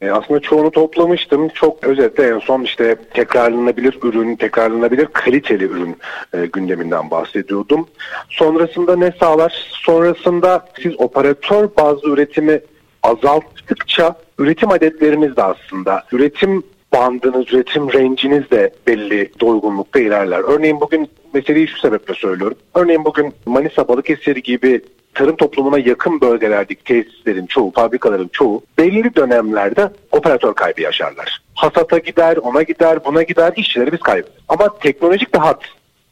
E, 0.00 0.10
aslında 0.10 0.40
çoğunu 0.40 0.70
toplamıştım. 0.70 1.48
Çok 1.48 1.84
özetle 1.84 2.28
en 2.28 2.38
son 2.38 2.62
işte 2.62 2.96
tekrarlanabilir 3.14 3.98
ürün, 4.02 4.36
tekrarlanabilir 4.36 5.06
kaliteli 5.06 5.64
ürün 5.64 5.96
e, 6.34 6.46
gündeminden 6.46 7.10
bahsediyordum. 7.10 7.88
Sonrasında 8.28 8.96
ne 8.96 9.12
sağlar? 9.20 9.66
Sonrasında 9.70 10.68
siz 10.82 11.00
operatör 11.00 11.68
bazı 11.76 12.08
üretimi 12.08 12.60
azalttıkça 13.02 14.14
üretim 14.38 14.70
adetleriniz 14.70 15.36
de 15.36 15.42
aslında 15.42 16.04
üretim 16.12 16.62
bandınız, 16.92 17.52
üretim 17.52 17.92
range'iniz 17.92 18.50
de 18.50 18.72
belli 18.86 19.30
doygunlukta 19.40 20.00
ilerler. 20.00 20.40
Örneğin 20.40 20.80
bugün 20.80 21.10
meseleyi 21.34 21.68
şu 21.68 21.78
sebeple 21.78 22.14
söylüyorum. 22.14 22.56
Örneğin 22.74 23.04
bugün 23.04 23.34
Manisa 23.46 23.88
Balıkesir 23.88 24.36
gibi 24.36 24.80
tarım 25.14 25.36
toplumuna 25.36 25.78
yakın 25.78 26.20
bölgelerdeki 26.20 26.84
tesislerin 26.84 27.46
çoğu, 27.46 27.72
fabrikaların 27.72 28.28
çoğu 28.28 28.62
belli 28.78 29.14
dönemlerde 29.14 29.90
operatör 30.12 30.54
kaybı 30.54 30.82
yaşarlar. 30.82 31.42
Hasata 31.54 31.98
gider, 31.98 32.36
ona 32.36 32.62
gider, 32.62 33.04
buna 33.04 33.22
gider, 33.22 33.52
işçileri 33.56 33.92
biz 33.92 34.00
kaybederiz. 34.00 34.34
Ama 34.48 34.78
teknolojik 34.78 35.34
bir 35.34 35.38
hat 35.38 35.62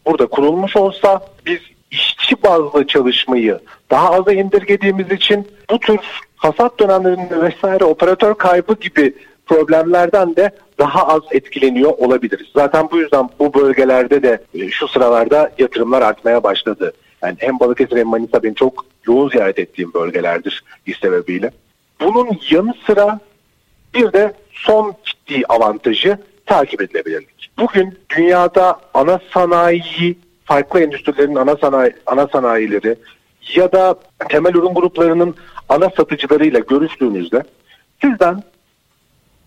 burada 0.06 0.26
kurulmuş 0.26 0.76
olsa 0.76 1.20
biz 1.46 1.58
işçi 1.90 2.42
bazlı 2.42 2.86
çalışmayı 2.86 3.58
daha 3.90 4.10
aza 4.10 4.32
indirgediğimiz 4.32 5.12
için 5.12 5.48
bu 5.70 5.78
tür 5.78 5.98
hasat 6.36 6.80
dönemlerinde 6.80 7.40
vesaire 7.42 7.84
operatör 7.84 8.34
kaybı 8.34 8.74
gibi 8.80 9.14
problemlerden 9.48 10.36
de 10.36 10.50
daha 10.78 11.08
az 11.08 11.22
etkileniyor 11.30 11.90
olabiliriz. 11.90 12.46
Zaten 12.54 12.88
bu 12.90 12.98
yüzden 12.98 13.28
bu 13.38 13.54
bölgelerde 13.54 14.22
de 14.22 14.42
e, 14.54 14.68
şu 14.70 14.88
sıralarda 14.88 15.50
yatırımlar 15.58 16.02
artmaya 16.02 16.42
başladı. 16.42 16.92
Yani 17.22 17.36
hem 17.38 17.60
Balıkesir 17.60 17.96
hem 17.96 18.06
Manisa 18.06 18.42
benim 18.42 18.54
çok 18.54 18.84
yoğun 19.06 19.28
ziyaret 19.28 19.58
ettiğim 19.58 19.94
bölgelerdir 19.94 20.64
iş 20.86 20.98
sebebiyle. 20.98 21.50
Bunun 22.00 22.28
yanı 22.50 22.74
sıra 22.86 23.20
bir 23.94 24.12
de 24.12 24.32
son 24.52 24.94
ciddi 25.04 25.42
avantajı 25.48 26.18
takip 26.46 26.82
edilebilirlik. 26.82 27.50
Bugün 27.58 27.98
dünyada 28.16 28.80
ana 28.94 29.20
sanayi, 29.34 30.18
farklı 30.44 30.80
endüstrilerin 30.80 31.34
ana 31.34 31.56
sanayi, 31.56 31.92
ana 32.06 32.26
sanayileri 32.26 32.96
ya 33.54 33.72
da 33.72 33.94
temel 34.28 34.54
ürün 34.54 34.74
gruplarının 34.74 35.34
ana 35.68 35.90
satıcılarıyla 35.90 36.60
görüştüğünüzde 36.60 37.42
sizden 38.02 38.42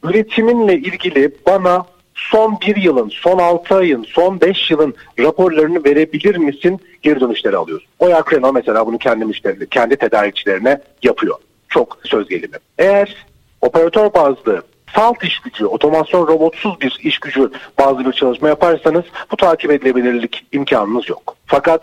üretiminle 0.03 0.73
ilgili 0.75 1.31
bana 1.47 1.85
son 2.15 2.57
bir 2.67 2.75
yılın, 2.75 3.09
son 3.09 3.37
altı 3.37 3.75
ayın, 3.75 4.03
son 4.03 4.41
beş 4.41 4.71
yılın 4.71 4.95
raporlarını 5.19 5.83
verebilir 5.83 6.35
misin 6.35 6.79
geri 7.01 7.19
dönüşleri 7.19 7.57
alıyoruz. 7.57 7.85
Oya 7.99 8.21
Kreno 8.21 8.53
mesela 8.53 8.87
bunu 8.87 8.97
kendi 8.97 9.25
müşterileri, 9.25 9.69
kendi 9.69 9.95
tedarikçilerine 9.95 10.81
yapıyor. 11.03 11.35
Çok 11.69 11.97
söz 12.03 12.29
gelimi. 12.29 12.57
Eğer 12.77 13.25
operatör 13.61 14.13
bazlı 14.13 14.61
salt 14.95 15.23
iş 15.23 15.39
gücü, 15.39 15.65
otomasyon 15.65 16.27
robotsuz 16.27 16.81
bir 16.81 16.99
iş 17.03 17.19
gücü 17.19 17.51
bazı 17.79 18.05
bir 18.05 18.11
çalışma 18.11 18.47
yaparsanız 18.47 19.05
bu 19.31 19.37
takip 19.37 19.71
edilebilirlik 19.71 20.45
imkanınız 20.51 21.09
yok. 21.09 21.35
Fakat 21.45 21.81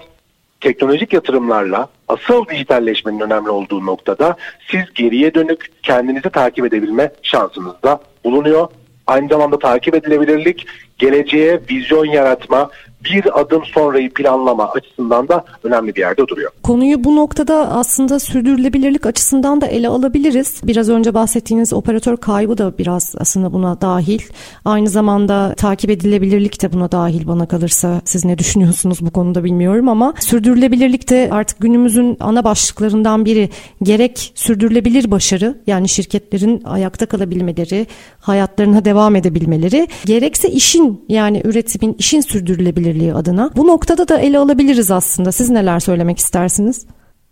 teknolojik 0.61 1.13
yatırımlarla 1.13 1.89
asıl 2.09 2.47
dijitalleşmenin 2.49 3.21
önemli 3.21 3.51
olduğu 3.51 3.87
noktada 3.87 4.37
siz 4.71 4.95
geriye 4.95 5.35
dönük 5.35 5.71
kendinizi 5.83 6.31
takip 6.31 6.67
edebilme 6.67 7.13
şansınız 7.23 7.83
da 7.85 8.01
bulunuyor. 8.25 8.69
Aynı 9.07 9.29
zamanda 9.29 9.59
takip 9.59 9.95
edilebilirlik, 9.95 10.67
geleceğe 10.99 11.61
vizyon 11.71 12.05
yaratma, 12.05 12.71
bir 13.05 13.41
adım 13.41 13.65
sonrayı 13.65 14.11
planlama 14.11 14.71
açısından 14.71 15.29
da 15.29 15.45
önemli 15.63 15.95
bir 15.95 16.01
yerde 16.01 16.29
duruyor. 16.29 16.51
Konuyu 16.63 17.05
bu 17.05 17.17
noktada 17.17 17.55
aslında 17.55 18.19
sürdürülebilirlik 18.19 19.07
açısından 19.07 19.61
da 19.61 19.67
ele 19.67 19.89
alabiliriz. 19.89 20.61
Biraz 20.65 20.89
önce 20.89 21.15
bahsettiğiniz 21.15 21.73
operatör 21.73 22.17
kaybı 22.17 22.59
da 22.59 22.79
biraz 22.79 23.15
aslında 23.19 23.53
buna 23.53 23.81
dahil. 23.81 24.21
Aynı 24.65 24.89
zamanda 24.89 25.55
takip 25.55 25.91
edilebilirlik 25.91 26.63
de 26.63 26.73
buna 26.73 26.93
dahil 26.93 27.27
bana 27.27 27.49
kalırsa. 27.49 28.01
Siz 28.05 28.25
ne 28.25 28.39
düşünüyorsunuz 28.39 28.99
bu 29.01 29.11
konuda 29.11 29.45
bilmiyorum 29.45 29.89
ama 29.89 30.15
sürdürülebilirlik 30.21 31.11
de 31.11 31.29
artık 31.33 31.61
günümüzün 31.61 32.17
ana 32.21 32.45
başlıklarından 32.45 33.25
biri. 33.25 33.51
Gerek 33.83 34.33
sürdürülebilir 34.35 35.11
başarı 35.11 35.59
yani 35.67 35.89
şirketlerin 35.89 36.63
ayakta 36.65 37.07
kalabilmeleri, 37.07 37.87
hayatlarına 38.21 38.85
devam 38.85 39.17
edebilmeleri, 39.17 39.89
gerekse 40.05 40.49
işin 40.49 41.05
yani 41.09 41.43
üretimin, 41.45 41.97
işin 41.99 42.21
sürdürülebilirliği 42.21 42.88
sürdürülebilirliği 42.89 43.15
adına. 43.15 43.51
Bu 43.57 43.67
noktada 43.67 44.09
da 44.09 44.19
ele 44.19 44.39
alabiliriz 44.39 44.91
aslında. 44.91 45.33
Siz 45.33 45.51
neler 45.51 45.81
söylemek 45.81 46.19
istersiniz? 46.19 46.87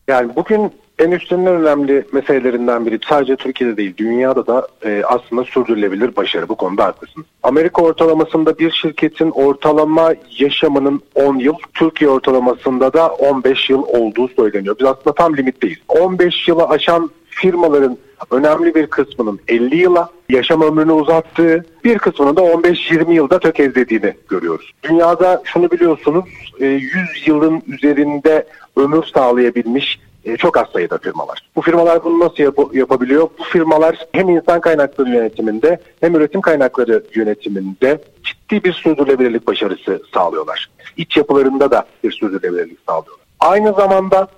Yani 0.08 0.36
bugün 0.36 0.72
endüstrinin 0.98 1.46
önemli 1.46 2.04
meselelerinden 2.12 2.86
biri 2.86 2.98
sadece 3.08 3.36
Türkiye'de 3.36 3.76
değil 3.76 3.94
dünyada 3.96 4.46
da 4.46 4.66
e, 4.84 5.02
aslında 5.04 5.44
sürdürülebilir 5.44 6.16
başarı. 6.16 6.48
Bu 6.48 6.54
konuda 6.54 6.84
haklısın. 6.84 7.24
Amerika 7.42 7.82
ortalamasında 7.82 8.58
bir 8.58 8.70
şirketin 8.70 9.30
ortalama 9.30 10.14
yaşamının 10.38 11.00
10 11.14 11.38
yıl, 11.38 11.54
Türkiye 11.74 12.10
ortalamasında 12.10 12.92
da 12.92 13.08
15 13.08 13.70
yıl 13.70 13.82
olduğu 13.82 14.28
söyleniyor. 14.28 14.76
Biz 14.80 14.86
aslında 14.86 15.14
tam 15.14 15.36
limitteyiz. 15.36 15.78
15 15.88 16.48
yılı 16.48 16.64
aşan 16.64 17.10
firmaların 17.36 17.98
önemli 18.30 18.74
bir 18.74 18.86
kısmının 18.86 19.40
50 19.48 19.76
yıla 19.76 20.10
yaşam 20.28 20.62
ömrünü 20.62 20.92
uzattığı, 20.92 21.64
bir 21.84 21.98
kısmının 21.98 22.36
da 22.36 22.40
15-20 22.40 23.12
yılda 23.12 23.38
tökezlediğini 23.38 24.14
görüyoruz. 24.28 24.72
Dünyada 24.82 25.42
şunu 25.44 25.70
biliyorsunuz 25.70 26.24
100 26.60 26.94
e, 26.94 26.98
yılın 27.26 27.62
üzerinde 27.66 28.46
ömür 28.76 29.02
sağlayabilmiş 29.02 29.98
e, 30.24 30.36
çok 30.36 30.56
az 30.56 30.66
sayıda 30.72 30.98
firma 30.98 31.28
var. 31.28 31.38
Bu 31.56 31.62
firmalar 31.62 32.04
bunu 32.04 32.20
nasıl 32.20 32.42
yap- 32.42 32.74
yapabiliyor? 32.74 33.28
Bu 33.38 33.44
firmalar 33.44 34.06
hem 34.12 34.28
insan 34.28 34.60
kaynakları 34.60 35.08
yönetiminde 35.08 35.80
hem 36.00 36.14
üretim 36.14 36.40
kaynakları 36.40 37.02
yönetiminde 37.14 38.00
ciddi 38.22 38.64
bir 38.64 38.72
sürdürülebilirlik 38.72 39.46
başarısı 39.46 40.02
sağlıyorlar. 40.14 40.70
İç 40.96 41.16
yapılarında 41.16 41.70
da 41.70 41.84
bir 42.04 42.12
sürdürülebilirlik 42.12 42.78
sağlıyorlar. 42.86 43.26
Aynı 43.40 43.72
zamanda 43.72 44.28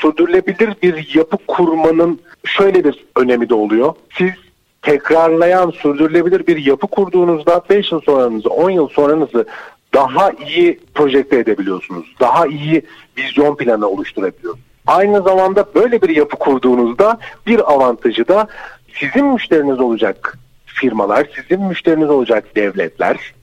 sürdürülebilir 0.00 0.74
bir 0.82 1.14
yapı 1.14 1.36
kurmanın 1.48 2.20
şöyle 2.44 2.84
bir 2.84 3.04
önemi 3.16 3.48
de 3.48 3.54
oluyor. 3.54 3.94
Siz 4.18 4.30
tekrarlayan 4.82 5.70
sürdürülebilir 5.70 6.46
bir 6.46 6.66
yapı 6.66 6.86
kurduğunuzda 6.86 7.62
5 7.70 7.92
yıl 7.92 8.00
sonranızı 8.00 8.48
10 8.48 8.70
yıl 8.70 8.88
sonranızı 8.88 9.46
daha 9.94 10.30
iyi 10.30 10.80
projekte 10.94 11.38
edebiliyorsunuz. 11.38 12.14
Daha 12.20 12.46
iyi 12.46 12.82
vizyon 13.18 13.56
planı 13.56 13.88
oluşturabiliyorsunuz. 13.88 14.64
Aynı 14.86 15.22
zamanda 15.22 15.64
böyle 15.74 16.02
bir 16.02 16.16
yapı 16.16 16.36
kurduğunuzda 16.36 17.18
bir 17.46 17.72
avantajı 17.72 18.28
da 18.28 18.46
sizin 18.94 19.26
müşteriniz 19.26 19.80
olacak 19.80 20.38
firmalar, 20.66 21.26
sizin 21.36 21.64
müşteriniz 21.64 22.10
olacak 22.10 22.56
devletler, 22.56 23.34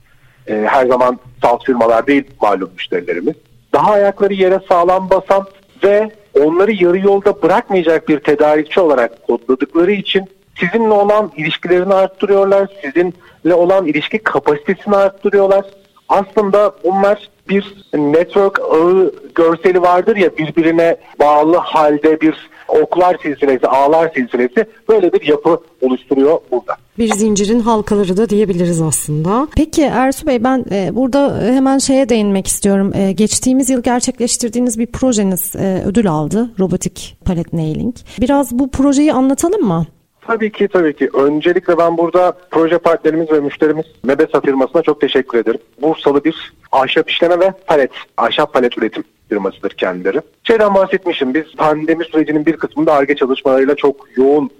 e, 0.48 0.66
her 0.68 0.86
zaman 0.86 1.18
salt 1.42 1.66
firmalar 1.66 2.06
değil 2.06 2.24
malum 2.42 2.70
müşterilerimiz, 2.76 3.34
daha 3.72 3.92
ayakları 3.92 4.34
yere 4.34 4.60
sağlam 4.68 5.10
basan 5.10 5.46
ve 5.84 6.10
onları 6.40 6.72
yarı 6.72 6.98
yolda 6.98 7.42
bırakmayacak 7.42 8.08
bir 8.08 8.18
tedarikçi 8.20 8.80
olarak 8.80 9.26
kodladıkları 9.26 9.92
için 9.92 10.24
sizinle 10.58 10.94
olan 10.94 11.32
ilişkilerini 11.36 11.94
arttırıyorlar, 11.94 12.68
sizinle 12.84 13.54
olan 13.54 13.86
ilişki 13.86 14.18
kapasitesini 14.18 14.96
arttırıyorlar. 14.96 15.64
Aslında 16.08 16.72
bunlar 16.84 17.28
bir 17.48 17.74
network 17.94 18.60
ağı 18.60 19.12
görseli 19.34 19.82
vardır 19.82 20.16
ya 20.16 20.36
birbirine 20.38 20.96
bağlı 21.20 21.56
halde 21.56 22.20
bir 22.20 22.48
oklar 22.68 23.16
silsilesi, 23.22 23.66
ağlar 23.66 24.10
silsilesi 24.14 24.66
böyle 24.88 25.12
bir 25.12 25.26
yapı 25.26 25.60
oluşturuyor 25.82 26.38
burada. 26.50 26.76
Bir 26.98 27.14
zincirin 27.14 27.60
halkaları 27.60 28.16
da 28.16 28.28
diyebiliriz 28.28 28.80
aslında. 28.80 29.48
Peki 29.56 29.82
Ersu 29.82 30.26
Bey 30.26 30.44
ben 30.44 30.64
e, 30.70 30.90
burada 30.96 31.40
hemen 31.42 31.78
şeye 31.78 32.08
değinmek 32.08 32.46
istiyorum. 32.46 32.92
E, 32.94 33.12
geçtiğimiz 33.12 33.70
yıl 33.70 33.82
gerçekleştirdiğiniz 33.82 34.78
bir 34.78 34.86
projeniz 34.86 35.56
e, 35.56 35.82
ödül 35.86 36.10
aldı. 36.10 36.50
Robotik 36.58 37.16
Palet 37.24 37.52
Nailing. 37.52 37.94
Biraz 38.20 38.58
bu 38.58 38.70
projeyi 38.70 39.12
anlatalım 39.12 39.62
mı? 39.62 39.86
Tabii 40.26 40.52
ki 40.52 40.68
tabii 40.68 40.96
ki. 40.96 41.10
Öncelikle 41.14 41.78
ben 41.78 41.98
burada 41.98 42.36
proje 42.50 42.78
partnerimiz 42.78 43.32
ve 43.32 43.40
müşterimiz 43.40 43.84
Mebesa 44.02 44.40
firmasına 44.40 44.82
çok 44.82 45.00
teşekkür 45.00 45.38
ederim. 45.38 45.60
Bursalı 45.82 46.24
bir 46.24 46.52
ahşap 46.72 47.10
işleme 47.10 47.40
ve 47.40 47.52
palet, 47.66 47.90
ahşap 48.16 48.52
palet 48.52 48.78
üretim 48.78 49.04
firmasıdır 49.28 49.70
kendileri. 49.70 50.20
Şeyden 50.44 50.74
bahsetmişim 50.74 51.34
biz 51.34 51.44
pandemi 51.56 52.04
sürecinin 52.04 52.46
bir 52.46 52.56
kısmında 52.56 52.92
ARGE 52.92 53.14
çalışmalarıyla 53.16 53.74
çok 53.74 54.06
yoğun 54.16 54.50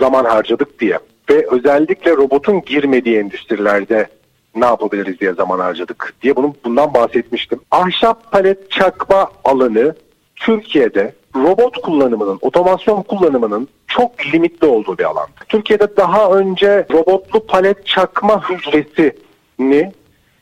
zaman 0.00 0.24
harcadık 0.24 0.80
diye. 0.80 0.98
Ve 1.30 1.46
özellikle 1.50 2.10
robotun 2.10 2.62
girmediği 2.62 3.18
endüstrilerde 3.18 4.06
ne 4.56 4.64
yapabiliriz 4.64 5.20
diye 5.20 5.32
zaman 5.32 5.58
harcadık 5.58 6.14
diye 6.22 6.36
bunun 6.36 6.54
bundan 6.64 6.94
bahsetmiştim. 6.94 7.60
Ahşap 7.70 8.32
palet 8.32 8.70
çakma 8.70 9.30
alanı 9.44 9.94
Türkiye'de 10.36 11.14
robot 11.36 11.82
kullanımının, 11.82 12.38
otomasyon 12.42 13.02
kullanımının 13.02 13.68
çok 13.86 14.26
limitli 14.26 14.66
olduğu 14.66 14.98
bir 14.98 15.04
alan. 15.04 15.26
Türkiye'de 15.48 15.96
daha 15.96 16.30
önce 16.30 16.86
robotlu 16.92 17.46
palet 17.46 17.86
çakma 17.86 18.50
hücresini 18.50 19.92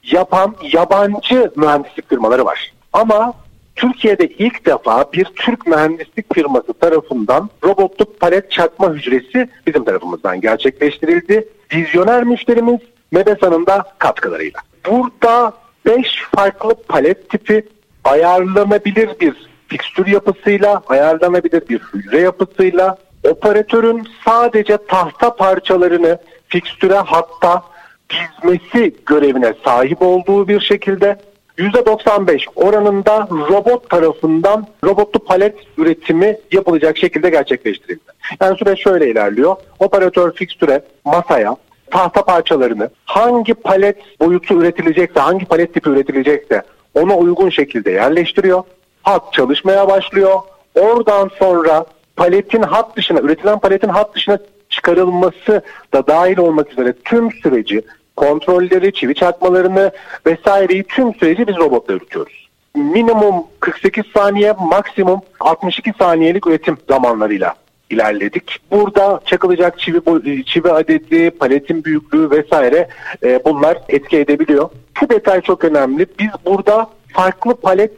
yapan 0.02 0.55
yabancı 0.72 1.50
mühendislik 1.57 2.09
firmaları 2.09 2.44
var. 2.44 2.72
Ama 2.92 3.35
Türkiye'de 3.76 4.28
ilk 4.28 4.66
defa 4.66 5.12
bir 5.12 5.24
Türk 5.24 5.66
mühendislik 5.66 6.35
firması 6.35 6.72
tarafından 6.72 7.50
robotlu 7.64 8.05
palet 8.05 8.50
çakma 8.50 8.92
hücresi 8.92 9.48
bizim 9.66 9.85
tarafımızdan 9.85 10.40
gerçekleştirildi. 10.40 11.48
Vizyoner 11.74 12.24
müşterimiz 12.24 12.81
Mebesa'nın 13.12 13.66
da 13.66 13.85
katkılarıyla. 13.98 14.61
Burada 14.90 15.52
5 15.87 16.22
farklı 16.37 16.74
palet 16.74 17.31
tipi 17.31 17.66
ayarlanabilir 18.05 19.20
bir 19.20 19.51
fikstür 19.72 20.06
yapısıyla, 20.06 20.82
ayarlanabilir 20.88 21.68
bir 21.68 21.80
hücre 21.80 22.20
yapısıyla 22.20 22.96
operatörün 23.30 24.08
sadece 24.24 24.78
tahta 24.88 25.37
parçalarını 25.37 26.18
fikstüre 26.48 26.94
hatta 26.94 27.62
dizmesi 28.11 28.94
görevine 29.06 29.54
sahip 29.64 30.02
olduğu 30.02 30.48
bir 30.48 30.61
şekilde 30.61 31.18
%95 31.58 32.44
oranında 32.54 33.28
robot 33.30 33.90
tarafından 33.90 34.66
robotlu 34.85 35.20
palet 35.24 35.54
üretimi 35.78 36.37
yapılacak 36.52 36.98
şekilde 36.98 37.30
gerçekleştirildi. 37.30 38.02
Yani 38.40 38.58
süreç 38.58 38.82
şöyle 38.82 39.11
ilerliyor. 39.11 39.56
Operatör 39.78 40.32
fikstüre 40.32 40.82
masaya 41.04 41.56
tahta 41.90 42.24
parçalarını 42.24 42.90
hangi 43.04 43.54
palet 43.54 44.20
boyutu 44.20 44.54
üretilecekse, 44.54 45.20
hangi 45.20 45.44
palet 45.44 45.74
tipi 45.74 45.90
üretilecekse 45.90 46.62
ona 46.94 47.16
uygun 47.16 47.50
şekilde 47.50 47.90
yerleştiriyor 47.90 48.62
hat 49.02 49.32
çalışmaya 49.32 49.88
başlıyor. 49.88 50.38
Oradan 50.74 51.30
sonra 51.38 51.86
paletin 52.16 52.62
hat 52.62 52.96
dışına, 52.96 53.20
üretilen 53.20 53.58
paletin 53.58 53.88
hat 53.88 54.14
dışına 54.14 54.38
çıkarılması 54.68 55.62
da 55.94 56.06
dahil 56.06 56.38
olmak 56.38 56.72
üzere 56.72 56.92
tüm 57.04 57.32
süreci, 57.32 57.82
kontrolleri, 58.16 58.92
çivi 58.92 59.14
çakmalarını 59.14 59.90
vesaireyi 60.26 60.84
tüm 60.84 61.14
süreci 61.14 61.46
biz 61.46 61.56
robotla 61.56 61.94
yürütüyoruz. 61.94 62.48
Minimum 62.74 63.34
48 63.60 64.04
saniye, 64.14 64.54
maksimum 64.60 65.20
62 65.40 65.92
saniyelik 65.98 66.46
üretim 66.46 66.76
zamanlarıyla 66.88 67.54
ilerledik. 67.90 68.58
Burada 68.70 69.20
çakılacak 69.24 69.78
çivi 69.78 70.44
çivi 70.44 70.70
adeti, 70.70 71.30
paletin 71.30 71.84
büyüklüğü 71.84 72.30
vesaire 72.30 72.88
e, 73.22 73.40
bunlar 73.44 73.78
etki 73.88 74.18
edebiliyor. 74.18 74.70
Şu 75.00 75.08
detay 75.10 75.40
çok 75.40 75.64
önemli. 75.64 76.06
Biz 76.18 76.30
burada 76.46 76.90
farklı 77.12 77.54
palet 77.54 77.92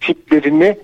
tiplerini 0.00 0.78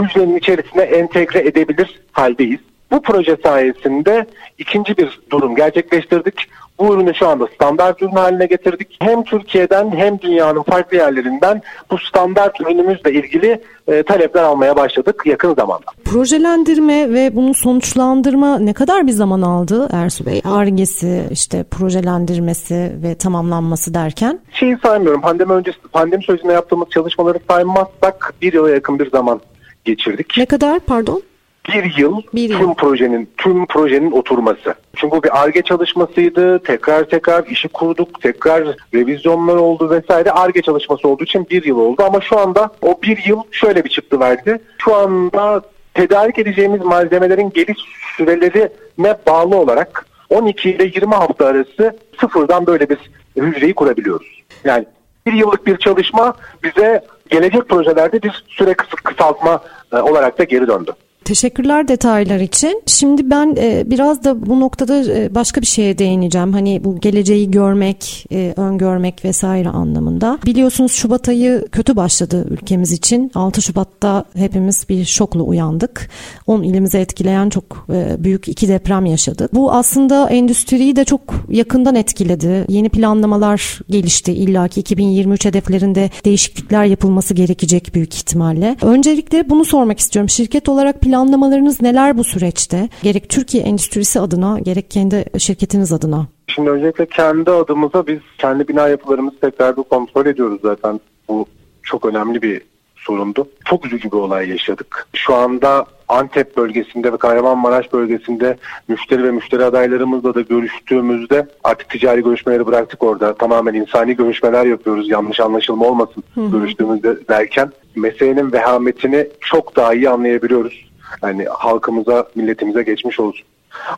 hücrenin 0.00 0.36
içerisine 0.36 0.82
entegre 0.82 1.38
edebilir 1.38 2.00
haldeyiz. 2.12 2.60
Bu 2.90 3.02
proje 3.02 3.36
sayesinde 3.42 4.26
ikinci 4.58 4.96
bir 4.96 5.20
durum 5.30 5.56
gerçekleştirdik. 5.56 6.48
Bu 6.82 6.94
ürünü 6.94 7.14
şu 7.14 7.28
anda 7.28 7.46
standart 7.54 8.02
ürün 8.02 8.12
haline 8.12 8.46
getirdik. 8.46 8.96
Hem 9.00 9.24
Türkiye'den 9.24 9.90
hem 9.90 10.20
dünyanın 10.20 10.62
farklı 10.62 10.96
yerlerinden 10.96 11.62
bu 11.90 11.98
standart 11.98 12.60
ürünümüzle 12.60 13.12
ilgili 13.12 13.60
e, 13.88 14.02
talepler 14.02 14.42
almaya 14.42 14.76
başladık 14.76 15.22
yakın 15.26 15.54
zamanda. 15.54 15.84
Projelendirme 16.04 17.10
ve 17.12 17.36
bunu 17.36 17.54
sonuçlandırma 17.54 18.58
ne 18.58 18.72
kadar 18.72 19.06
bir 19.06 19.12
zaman 19.12 19.42
aldı 19.42 19.88
Ersu 19.92 20.26
Bey? 20.26 20.42
Argesi, 20.44 21.24
işte 21.30 21.64
projelendirmesi 21.64 22.92
ve 23.02 23.14
tamamlanması 23.14 23.94
derken? 23.94 24.40
Şeyi 24.52 24.76
saymıyorum. 24.82 25.20
Pandemi 25.20 25.52
öncesi, 25.52 25.78
pandemi 25.92 26.22
sürecinde 26.22 26.52
yaptığımız 26.52 26.88
çalışmaları 26.90 27.38
saymazsak 27.50 28.34
bir 28.42 28.52
yıla 28.52 28.70
yakın 28.70 28.98
bir 28.98 29.10
zaman 29.10 29.40
geçirdik. 29.84 30.34
Ne 30.38 30.46
kadar 30.46 30.80
pardon? 30.80 31.22
Bir 31.68 31.96
yıl 31.96 32.22
bir 32.34 32.48
tüm 32.48 32.60
yıl. 32.60 32.74
projenin 32.74 33.28
tüm 33.36 33.66
projenin 33.66 34.10
oturması. 34.10 34.74
Çünkü 34.96 35.16
bu 35.16 35.22
bir 35.22 35.42
ARGE 35.42 35.62
çalışmasıydı. 35.62 36.58
Tekrar 36.58 37.04
tekrar 37.04 37.46
işi 37.46 37.68
kurduk. 37.68 38.20
Tekrar 38.20 38.64
revizyonlar 38.94 39.56
oldu 39.56 39.90
vesaire. 39.90 40.30
ARGE 40.30 40.62
çalışması 40.62 41.08
olduğu 41.08 41.24
için 41.24 41.46
bir 41.50 41.64
yıl 41.64 41.78
oldu. 41.78 42.02
Ama 42.02 42.20
şu 42.20 42.38
anda 42.38 42.70
o 42.82 42.98
bir 43.02 43.24
yıl 43.26 43.42
şöyle 43.50 43.84
bir 43.84 43.90
çıktı 43.90 44.20
verdi. 44.20 44.58
Şu 44.78 44.94
anda 44.94 45.62
tedarik 45.94 46.38
edeceğimiz 46.38 46.80
malzemelerin 46.80 47.50
geliş 47.50 47.78
sürelerine 48.16 49.16
bağlı 49.26 49.56
olarak 49.56 50.06
12 50.30 50.70
ile 50.70 50.84
20 50.84 51.14
hafta 51.14 51.46
arası 51.46 51.96
sıfırdan 52.20 52.66
böyle 52.66 52.88
bir 52.88 52.98
hücreyi 53.36 53.74
kurabiliyoruz. 53.74 54.42
Yani 54.64 54.84
bir 55.26 55.32
yıllık 55.32 55.66
bir 55.66 55.76
çalışma 55.76 56.34
bize 56.64 57.04
gelecek 57.30 57.68
projelerde 57.68 58.22
bir 58.22 58.44
süre 58.48 58.74
kısaltma 59.04 59.62
e, 59.92 59.96
olarak 59.96 60.38
da 60.38 60.44
geri 60.44 60.66
döndü. 60.66 60.92
Teşekkürler 61.24 61.88
detaylar 61.88 62.40
için. 62.40 62.82
Şimdi 62.86 63.30
ben 63.30 63.56
e, 63.58 63.90
biraz 63.90 64.24
da 64.24 64.46
bu 64.46 64.60
noktada 64.60 65.12
e, 65.12 65.34
başka 65.34 65.60
bir 65.60 65.66
şeye 65.66 65.98
değineceğim. 65.98 66.52
Hani 66.52 66.84
bu 66.84 67.00
geleceği 67.00 67.50
görmek, 67.50 68.26
e, 68.32 68.54
öngörmek 68.56 69.24
vesaire 69.24 69.68
anlamında. 69.68 70.38
Biliyorsunuz 70.46 70.92
Şubat 70.92 71.28
ayı 71.28 71.68
kötü 71.72 71.96
başladı 71.96 72.46
ülkemiz 72.50 72.92
için. 72.92 73.30
6 73.34 73.62
Şubat'ta 73.62 74.24
hepimiz 74.34 74.86
bir 74.88 75.04
şokla 75.04 75.42
uyandık. 75.42 76.10
10 76.46 76.62
ilimize 76.62 77.00
etkileyen 77.00 77.48
çok 77.48 77.86
büyük 78.18 78.48
iki 78.48 78.68
deprem 78.68 79.06
yaşadık. 79.06 79.54
Bu 79.54 79.72
aslında 79.72 80.30
endüstriyi 80.30 80.96
de 80.96 81.04
çok 81.04 81.20
yakından 81.48 81.94
etkiledi. 81.94 82.64
Yeni 82.68 82.88
planlamalar 82.88 83.78
gelişti. 83.90 84.32
İlla 84.32 84.68
ki 84.68 84.80
2023 84.80 85.44
hedeflerinde 85.44 86.10
değişiklikler 86.24 86.84
yapılması 86.84 87.34
gerekecek 87.34 87.94
büyük 87.94 88.14
ihtimalle. 88.14 88.76
Öncelikle 88.82 89.50
bunu 89.50 89.64
sormak 89.64 89.98
istiyorum. 89.98 90.28
Şirket 90.28 90.68
olarak 90.68 91.00
plan 91.00 91.11
planlamalarınız 91.12 91.82
neler 91.82 92.18
bu 92.18 92.24
süreçte? 92.24 92.88
Gerek 93.02 93.28
Türkiye 93.28 93.64
endüstrisi 93.64 94.20
adına 94.20 94.58
gerek 94.58 94.90
kendi 94.90 95.24
şirketiniz 95.38 95.92
adına. 95.92 96.26
Şimdi 96.46 96.70
öncelikle 96.70 97.06
kendi 97.06 97.50
adımıza 97.50 98.06
biz 98.06 98.18
kendi 98.38 98.68
bina 98.68 98.88
yapılarımızı 98.88 99.40
tekrar 99.40 99.76
bir 99.76 99.82
kontrol 99.82 100.26
ediyoruz 100.26 100.60
zaten. 100.62 101.00
Bu 101.28 101.46
çok 101.82 102.06
önemli 102.06 102.42
bir 102.42 102.62
sorundu. 102.96 103.48
Çok 103.64 103.86
üzücü 103.86 104.12
bir 104.12 104.16
olay 104.16 104.50
yaşadık. 104.50 105.06
Şu 105.14 105.34
anda 105.34 105.86
Antep 106.08 106.56
bölgesinde 106.56 107.12
ve 107.12 107.16
Kahramanmaraş 107.16 107.92
bölgesinde 107.92 108.56
müşteri 108.88 109.24
ve 109.24 109.30
müşteri 109.30 109.64
adaylarımızla 109.64 110.34
da 110.34 110.40
görüştüğümüzde 110.40 111.46
artık 111.64 111.90
ticari 111.90 112.22
görüşmeleri 112.22 112.66
bıraktık 112.66 113.02
orada. 113.02 113.34
Tamamen 113.34 113.74
insani 113.74 114.16
görüşmeler 114.16 114.66
yapıyoruz. 114.66 115.10
Yanlış 115.10 115.40
anlaşılma 115.40 115.86
olmasın 115.86 116.22
hı 116.34 116.40
hı. 116.40 116.50
görüştüğümüzde 116.50 117.28
derken 117.28 117.72
meselenin 117.96 118.52
vehametini 118.52 119.28
çok 119.40 119.76
daha 119.76 119.94
iyi 119.94 120.10
anlayabiliyoruz 120.10 120.91
Yani 121.22 121.44
halkımıza, 121.44 122.28
milletimize 122.34 122.82
geçmiş 122.82 123.20
olsun 123.20 123.46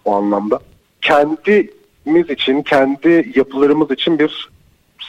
o 0.05 0.15
anlamda. 0.15 0.61
Kendimiz 1.01 2.31
için, 2.31 2.63
kendi 2.63 3.33
yapılarımız 3.35 3.91
için 3.91 4.19
bir 4.19 4.51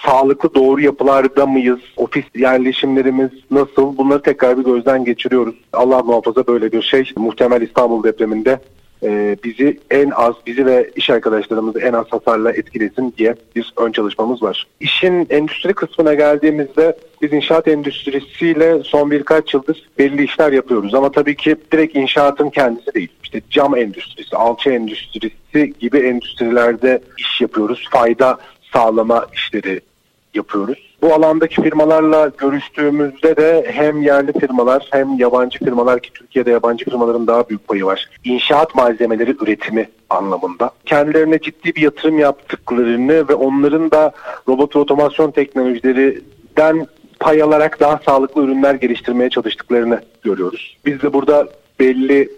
sağlıklı 0.06 0.54
doğru 0.56 0.82
yapılarda 0.82 1.46
mıyız? 1.46 1.80
Ofis 1.98 2.26
yerleşimlerimiz 2.36 3.30
nasıl? 3.52 3.98
Bunları 3.98 4.22
tekrar 4.22 4.58
bir 4.58 4.64
gözden 4.64 5.06
geçiriyoruz. 5.06 5.56
Allah 5.74 6.04
muhafaza 6.04 6.48
böyle 6.48 6.72
bir 6.72 6.82
şey 6.82 7.12
muhtemel 7.16 7.62
İstanbul 7.62 8.04
depreminde 8.04 8.60
e, 9.06 9.38
bizi 9.44 9.80
en 9.92 10.10
az, 10.10 10.34
bizi 10.48 10.66
ve 10.66 10.92
iş 10.96 11.10
arkadaşlarımızı 11.10 11.80
en 11.80 11.94
az 11.94 12.06
hasarla 12.10 12.52
etkilesin 12.52 13.14
diye 13.18 13.36
bir 13.56 13.74
ön 13.78 13.92
çalışmamız 13.92 14.44
var. 14.44 14.68
İşin 14.80 15.28
endüstri 15.30 15.74
kısmına 15.74 16.14
geldiğimizde 16.14 16.98
biz 17.22 17.34
inşaat 17.34 17.68
endüstrisiyle 17.68 18.84
son 18.84 19.12
birkaç 19.12 19.54
yıldır 19.54 19.90
belli 20.00 20.24
işler 20.24 20.52
yapıyoruz. 20.52 20.94
Ama 20.94 21.12
tabii 21.12 21.36
ki 21.36 21.56
direkt 21.72 21.96
inşaatın 21.96 22.50
kendisi 22.50 22.94
değil. 22.94 23.10
İşte 23.24 23.42
cam 23.50 23.78
endüstrisi, 23.78 24.36
alçı 24.36 24.70
endüstrisi 24.70 25.74
gibi 25.80 25.98
endüstrilerde 25.98 27.02
iş 27.18 27.42
yapıyoruz. 27.42 27.88
Fayda 27.92 28.38
sağlama 28.74 29.28
işleri 29.34 29.82
yapıyoruz. 30.34 30.85
Bu 31.06 31.14
alandaki 31.14 31.62
firmalarla 31.62 32.32
görüştüğümüzde 32.38 33.38
de 33.38 33.66
hem 33.72 34.02
yerli 34.02 34.40
firmalar 34.40 34.88
hem 34.92 35.18
yabancı 35.18 35.60
firmalar 35.60 36.00
ki 36.00 36.14
Türkiye'de 36.14 36.52
yabancı 36.52 36.86
firmaların 36.86 37.28
daha 37.28 37.50
büyük 37.50 37.68
payı 37.68 37.86
var. 37.86 38.10
İnşaat 38.24 38.76
malzemeleri 38.76 39.36
üretimi 39.42 39.90
anlamında. 40.10 40.72
Kendilerine 40.86 41.40
ciddi 41.40 41.76
bir 41.76 41.82
yatırım 41.82 42.20
yaptıklarını 42.20 43.30
ve 43.30 43.34
onların 43.34 43.92
da 43.92 44.12
robot 44.48 44.76
otomasyon 44.76 45.32
teknolojilerinden 45.32 46.88
pay 47.20 47.42
alarak 47.42 47.80
daha 47.80 48.00
sağlıklı 48.06 48.44
ürünler 48.44 48.76
geliştirmeye 48.76 49.30
çalıştıklarını 49.30 50.02
görüyoruz. 50.24 50.78
Biz 50.86 51.02
de 51.02 51.14
burada 51.14 51.48
belli 51.80 52.30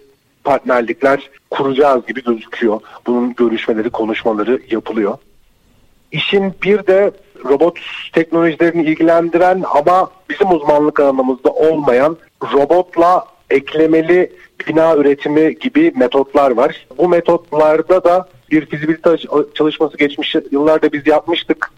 partnerlikler 0.44 1.30
kuracağız 1.50 2.06
gibi 2.06 2.22
gözüküyor. 2.24 2.80
Bunun 3.06 3.34
görüşmeleri, 3.34 3.90
konuşmaları 3.90 4.60
yapılıyor. 4.70 5.18
İşin 6.12 6.54
bir 6.62 6.86
de 6.86 7.10
robot 7.44 7.78
teknolojilerini 8.12 8.82
ilgilendiren 8.82 9.64
ama 9.74 10.10
bizim 10.30 10.50
uzmanlık 10.50 11.00
alanımızda 11.00 11.50
olmayan 11.50 12.16
robotla 12.52 13.24
eklemeli 13.50 14.32
bina 14.68 14.96
üretimi 14.96 15.58
gibi 15.58 15.92
metotlar 15.96 16.50
var. 16.50 16.86
Bu 16.98 17.08
metotlarda 17.08 18.04
da 18.04 18.28
bir 18.50 18.66
fizibilite 18.66 19.16
çalışması 19.54 19.96
geçmiş 19.96 20.34
yıllarda 20.50 20.92
biz 20.92 21.06
yapmıştık. 21.06 21.70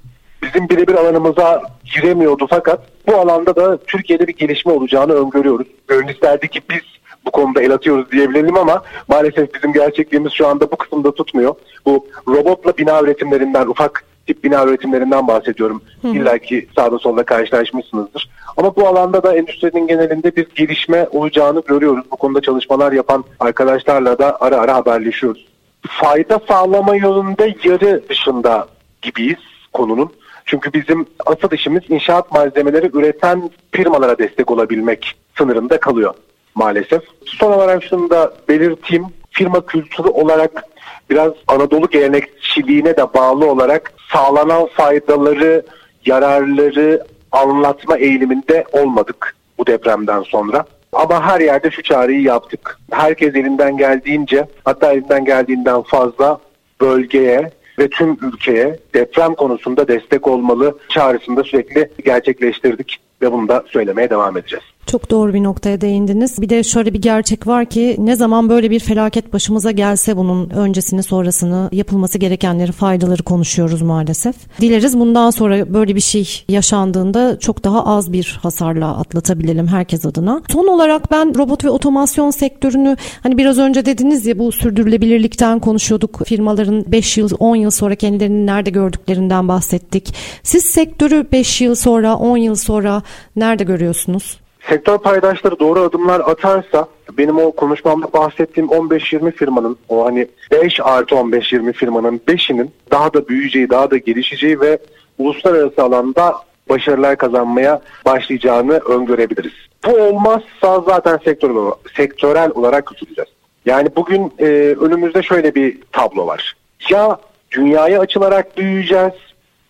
Bizim 0.43 0.69
birebir 0.69 0.95
alanımıza 0.95 1.63
giremiyordu 1.95 2.47
fakat 2.51 2.81
bu 3.07 3.17
alanda 3.17 3.57
da 3.57 3.79
Türkiye'de 3.79 4.27
bir 4.27 4.37
gelişme 4.37 4.73
olacağını 4.73 5.13
öngörüyoruz. 5.13 5.67
Gönül 5.89 6.15
ki 6.49 6.61
biz 6.71 6.83
bu 7.27 7.31
konuda 7.31 7.63
el 7.63 7.73
atıyoruz 7.73 8.13
diyebilelim 8.13 8.57
ama 8.57 8.83
maalesef 9.09 9.55
bizim 9.55 9.73
gerçekliğimiz 9.73 10.33
şu 10.33 10.49
anda 10.49 10.71
bu 10.71 10.77
kısımda 10.77 11.15
tutmuyor. 11.15 11.55
Bu 11.87 12.07
robotla 12.29 12.77
bina 12.79 13.03
üretimlerinden 13.03 13.67
ufak 13.67 14.05
tip 14.27 14.45
bina 14.45 14.65
üretimlerinden 14.65 15.29
bahsediyorum. 15.29 15.83
İlla 16.05 16.39
ki 16.39 16.67
sağda 16.77 16.99
solda 16.99 17.23
karşılaşmışsınızdır. 17.23 18.31
Ama 18.57 18.77
bu 18.77 18.89
alanda 18.89 19.23
da 19.23 19.37
endüstrinin 19.37 19.87
genelinde 19.87 20.37
bir 20.37 20.47
gelişme 20.55 21.07
olacağını 21.11 21.63
görüyoruz. 21.67 22.05
Bu 22.11 22.17
konuda 22.17 22.41
çalışmalar 22.41 22.93
yapan 22.93 23.25
arkadaşlarla 23.41 24.19
da 24.19 24.37
ara 24.41 24.57
ara 24.57 24.75
haberleşiyoruz. 24.75 25.47
Fayda 25.89 26.41
sağlama 26.49 26.97
yolunda 26.97 27.47
yarı 27.65 28.09
dışında 28.09 28.69
gibiyiz 29.03 29.39
konunun. 29.73 30.11
Çünkü 30.47 30.73
bizim 30.73 31.07
asıl 31.27 31.53
işimiz 31.53 31.83
inşaat 31.89 32.33
malzemeleri 32.33 32.91
üreten 32.93 33.51
firmalara 33.73 34.19
destek 34.19 34.51
olabilmek 34.51 35.15
sınırında 35.39 35.81
kalıyor 35.81 36.15
maalesef. 36.55 37.03
Son 37.27 37.53
olarak 37.53 37.85
şunu 37.85 38.11
da 38.11 38.35
belirteyim. 38.49 39.05
Firma 39.41 39.67
kültürü 39.67 40.09
olarak 40.09 40.65
biraz 41.11 41.33
Anadolu 41.49 41.91
gelenekçiliğine 41.91 42.97
de 42.97 43.15
bağlı 43.15 43.51
olarak 43.51 43.93
sağlanan 44.13 44.67
faydaları, 44.67 45.63
yararları 46.07 47.05
anlatma 47.33 47.97
eğiliminde 47.97 48.65
olmadık 48.73 49.37
bu 49.59 49.67
depremden 49.67 50.23
sonra. 50.23 50.65
Ama 50.93 51.23
her 51.23 51.41
yerde 51.41 51.71
şu 51.71 51.83
çağrıyı 51.83 52.23
yaptık. 52.23 52.79
Herkes 52.91 53.35
elinden 53.35 53.77
geldiğince 53.77 54.47
hatta 54.65 54.93
elinden 54.93 55.25
geldiğinden 55.25 55.83
fazla 55.83 56.41
bölgeye 56.81 57.51
ve 57.79 57.89
tüm 57.89 58.19
ülkeye 58.23 58.79
deprem 58.95 59.35
konusunda 59.35 59.89
destek 59.89 60.27
olmalı 60.27 60.79
çağrısını 60.89 61.37
da 61.37 61.45
sürekli 61.45 61.91
gerçekleştirdik 62.05 63.01
ve 63.23 63.33
bunu 63.33 63.49
da 63.49 63.65
söylemeye 63.67 64.11
devam 64.11 64.37
edeceğiz. 64.37 64.65
Çok 64.87 65.11
doğru 65.11 65.35
bir 65.35 65.43
noktaya 65.43 65.81
değindiniz. 65.81 66.43
Bir 66.43 66.49
de 66.49 66.63
şöyle 66.63 66.95
bir 66.95 67.03
gerçek 67.03 67.47
var 67.47 67.67
ki 67.67 67.97
ne 67.99 68.17
zaman 68.17 68.49
böyle 68.49 68.71
bir 68.71 68.81
felaket 68.81 69.33
başımıza 69.33 69.71
gelse 69.71 70.17
bunun 70.17 70.51
öncesini 70.51 71.03
sonrasını 71.03 71.69
yapılması 71.73 72.19
gerekenleri 72.19 72.73
faydaları 72.73 73.23
konuşuyoruz 73.23 73.83
maalesef. 73.83 74.35
Dileriz 74.61 74.99
bundan 74.99 75.31
sonra 75.31 75.75
böyle 75.75 75.95
bir 75.95 76.01
şey 76.01 76.45
yaşandığında 76.49 77.39
çok 77.39 77.65
daha 77.65 77.87
az 77.87 78.13
bir 78.13 78.39
hasarla 78.43 78.97
atlatabilelim 78.97 79.67
herkes 79.67 80.07
adına. 80.07 80.43
Son 80.49 80.67
olarak 80.67 81.11
ben 81.11 81.39
robot 81.39 81.65
ve 81.65 81.71
otomasyon 81.71 82.31
sektörünü 82.31 82.97
hani 83.23 83.39
biraz 83.39 83.59
önce 83.59 83.87
dediniz 83.87 84.27
ya 84.27 84.39
bu 84.39 84.53
sürdürülebilirlikten 84.53 85.59
konuşuyorduk. 85.59 86.27
Firmaların 86.27 86.85
5 86.93 87.19
yıl 87.19 87.31
10 87.39 87.57
yıl 87.57 87.71
sonra 87.71 87.95
kendilerini 87.95 88.47
nerede 88.47 88.71
gördüklerinden 88.71 89.49
bahsettik. 89.49 90.15
Siz 90.43 90.65
sektörü 90.65 91.27
5 91.33 91.61
yıl 91.61 91.75
sonra 91.75 92.17
10 92.17 92.37
yıl 92.37 92.55
sonra 92.55 93.03
nerede 93.37 93.65
görüyorsunuz? 93.65 94.41
Sektör 94.69 94.99
paydaşları 94.99 95.59
doğru 95.59 95.81
adımlar 95.81 96.21
atarsa 96.21 96.89
benim 97.19 97.39
o 97.39 97.53
konuşmamda 97.53 98.13
bahsettiğim 98.13 98.69
15-20 98.69 99.33
firmanın 99.33 99.77
o 99.89 100.05
hani 100.05 100.29
5 100.53 100.81
artı 100.81 101.15
15-20 101.15 101.73
firmanın 101.73 102.21
5'inin 102.29 102.71
daha 102.91 103.15
da 103.15 103.29
büyüyeceği, 103.29 103.71
daha 103.71 103.91
da 103.91 103.97
gelişeceği 103.97 104.61
ve 104.61 104.79
uluslararası 105.19 105.83
alanda 105.83 106.35
başarılar 106.69 107.17
kazanmaya 107.17 107.81
başlayacağını 108.05 108.73
öngörebiliriz. 108.79 109.53
Bu 109.87 109.91
olmazsa 109.91 110.81
zaten 110.81 111.19
sektörel, 111.25 111.73
sektörel 111.97 112.51
olarak 112.51 112.87
küçüleceğiz. 112.87 113.31
Yani 113.67 113.89
bugün 113.97 114.33
e, 114.39 114.45
önümüzde 114.81 115.23
şöyle 115.23 115.55
bir 115.55 115.79
tablo 115.93 116.27
var. 116.27 116.57
Ya 116.91 117.19
dünyaya 117.51 118.01
açılarak 118.01 118.59
büyüyeceğiz 118.59 119.13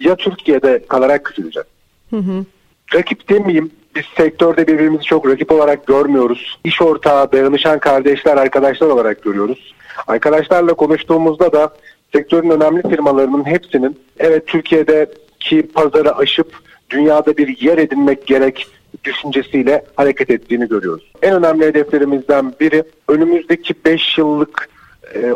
ya 0.00 0.16
Türkiye'de 0.16 0.86
kalarak 0.88 1.24
küçüleceğiz. 1.24 1.66
Hı 2.10 2.16
hı. 2.16 2.44
Rakip 2.94 3.28
demeyeyim 3.28 3.70
biz 3.94 4.04
sektörde 4.16 4.66
birbirimizi 4.66 5.04
çok 5.04 5.28
rakip 5.28 5.52
olarak 5.52 5.86
görmüyoruz. 5.86 6.58
İş 6.64 6.82
ortağı, 6.82 7.32
dayanışan 7.32 7.78
kardeşler, 7.78 8.36
arkadaşlar 8.36 8.86
olarak 8.86 9.22
görüyoruz. 9.22 9.74
Arkadaşlarla 10.06 10.74
konuştuğumuzda 10.74 11.52
da 11.52 11.70
sektörün 12.12 12.50
önemli 12.50 12.82
firmalarının 12.82 13.46
hepsinin 13.46 14.00
evet 14.18 14.46
Türkiye'deki 14.46 15.62
pazarı 15.62 16.16
aşıp 16.16 16.52
dünyada 16.90 17.36
bir 17.36 17.60
yer 17.60 17.78
edinmek 17.78 18.26
gerek 18.26 18.66
düşüncesiyle 19.04 19.84
hareket 19.96 20.30
ettiğini 20.30 20.68
görüyoruz. 20.68 21.12
En 21.22 21.34
önemli 21.34 21.66
hedeflerimizden 21.66 22.54
biri 22.60 22.84
önümüzdeki 23.08 23.74
5 23.84 24.18
yıllık 24.18 24.68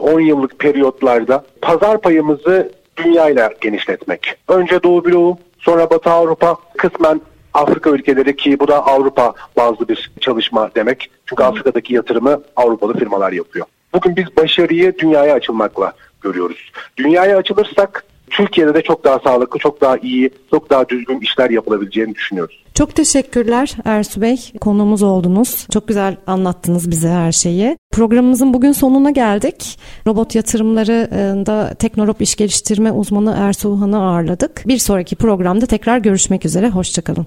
10 0.00 0.20
e, 0.20 0.24
yıllık 0.24 0.58
periyotlarda 0.58 1.44
pazar 1.62 2.00
payımızı 2.00 2.72
dünyayla 2.96 3.50
genişletmek. 3.60 4.36
Önce 4.48 4.82
Doğu 4.82 5.04
Bloğu, 5.04 5.38
sonra 5.58 5.90
Batı 5.90 6.10
Avrupa, 6.10 6.56
kısmen 6.78 7.20
Afrika 7.54 7.90
ülkeleri 7.90 8.36
ki 8.36 8.60
bu 8.60 8.68
da 8.68 8.86
Avrupa 8.86 9.34
bazlı 9.56 9.88
bir 9.88 10.10
çalışma 10.20 10.70
demek. 10.76 11.10
Çünkü 11.26 11.42
Hı. 11.42 11.46
Afrika'daki 11.46 11.94
yatırımı 11.94 12.42
Avrupalı 12.56 12.98
firmalar 12.98 13.32
yapıyor. 13.32 13.66
Bugün 13.94 14.16
biz 14.16 14.36
başarıyı 14.36 14.98
dünyaya 14.98 15.34
açılmakla 15.34 15.92
görüyoruz. 16.20 16.72
Dünyaya 16.96 17.36
açılırsak 17.36 18.04
Türkiye'de 18.30 18.74
de 18.74 18.82
çok 18.82 19.04
daha 19.04 19.18
sağlıklı, 19.18 19.58
çok 19.58 19.80
daha 19.80 19.96
iyi, 19.96 20.30
çok 20.50 20.70
daha 20.70 20.88
düzgün 20.88 21.20
işler 21.20 21.50
yapılabileceğini 21.50 22.14
düşünüyoruz. 22.14 22.64
Çok 22.74 22.94
teşekkürler 22.94 23.76
Ersu 23.84 24.20
Bey. 24.20 24.52
Konuğumuz 24.60 25.02
oldunuz. 25.02 25.66
Çok 25.72 25.88
güzel 25.88 26.16
anlattınız 26.26 26.90
bize 26.90 27.08
her 27.08 27.32
şeyi. 27.32 27.78
Programımızın 27.92 28.54
bugün 28.54 28.72
sonuna 28.72 29.10
geldik. 29.10 29.78
Robot 30.06 30.34
yatırımlarında 30.34 31.74
Teknorop 31.74 32.22
İş 32.22 32.36
Geliştirme 32.36 32.92
uzmanı 32.92 33.36
Ersu 33.38 33.80
Han'ı 33.80 34.02
ağırladık. 34.02 34.62
Bir 34.66 34.78
sonraki 34.78 35.16
programda 35.16 35.66
tekrar 35.66 35.98
görüşmek 35.98 36.44
üzere. 36.44 36.68
Hoşçakalın. 36.68 37.26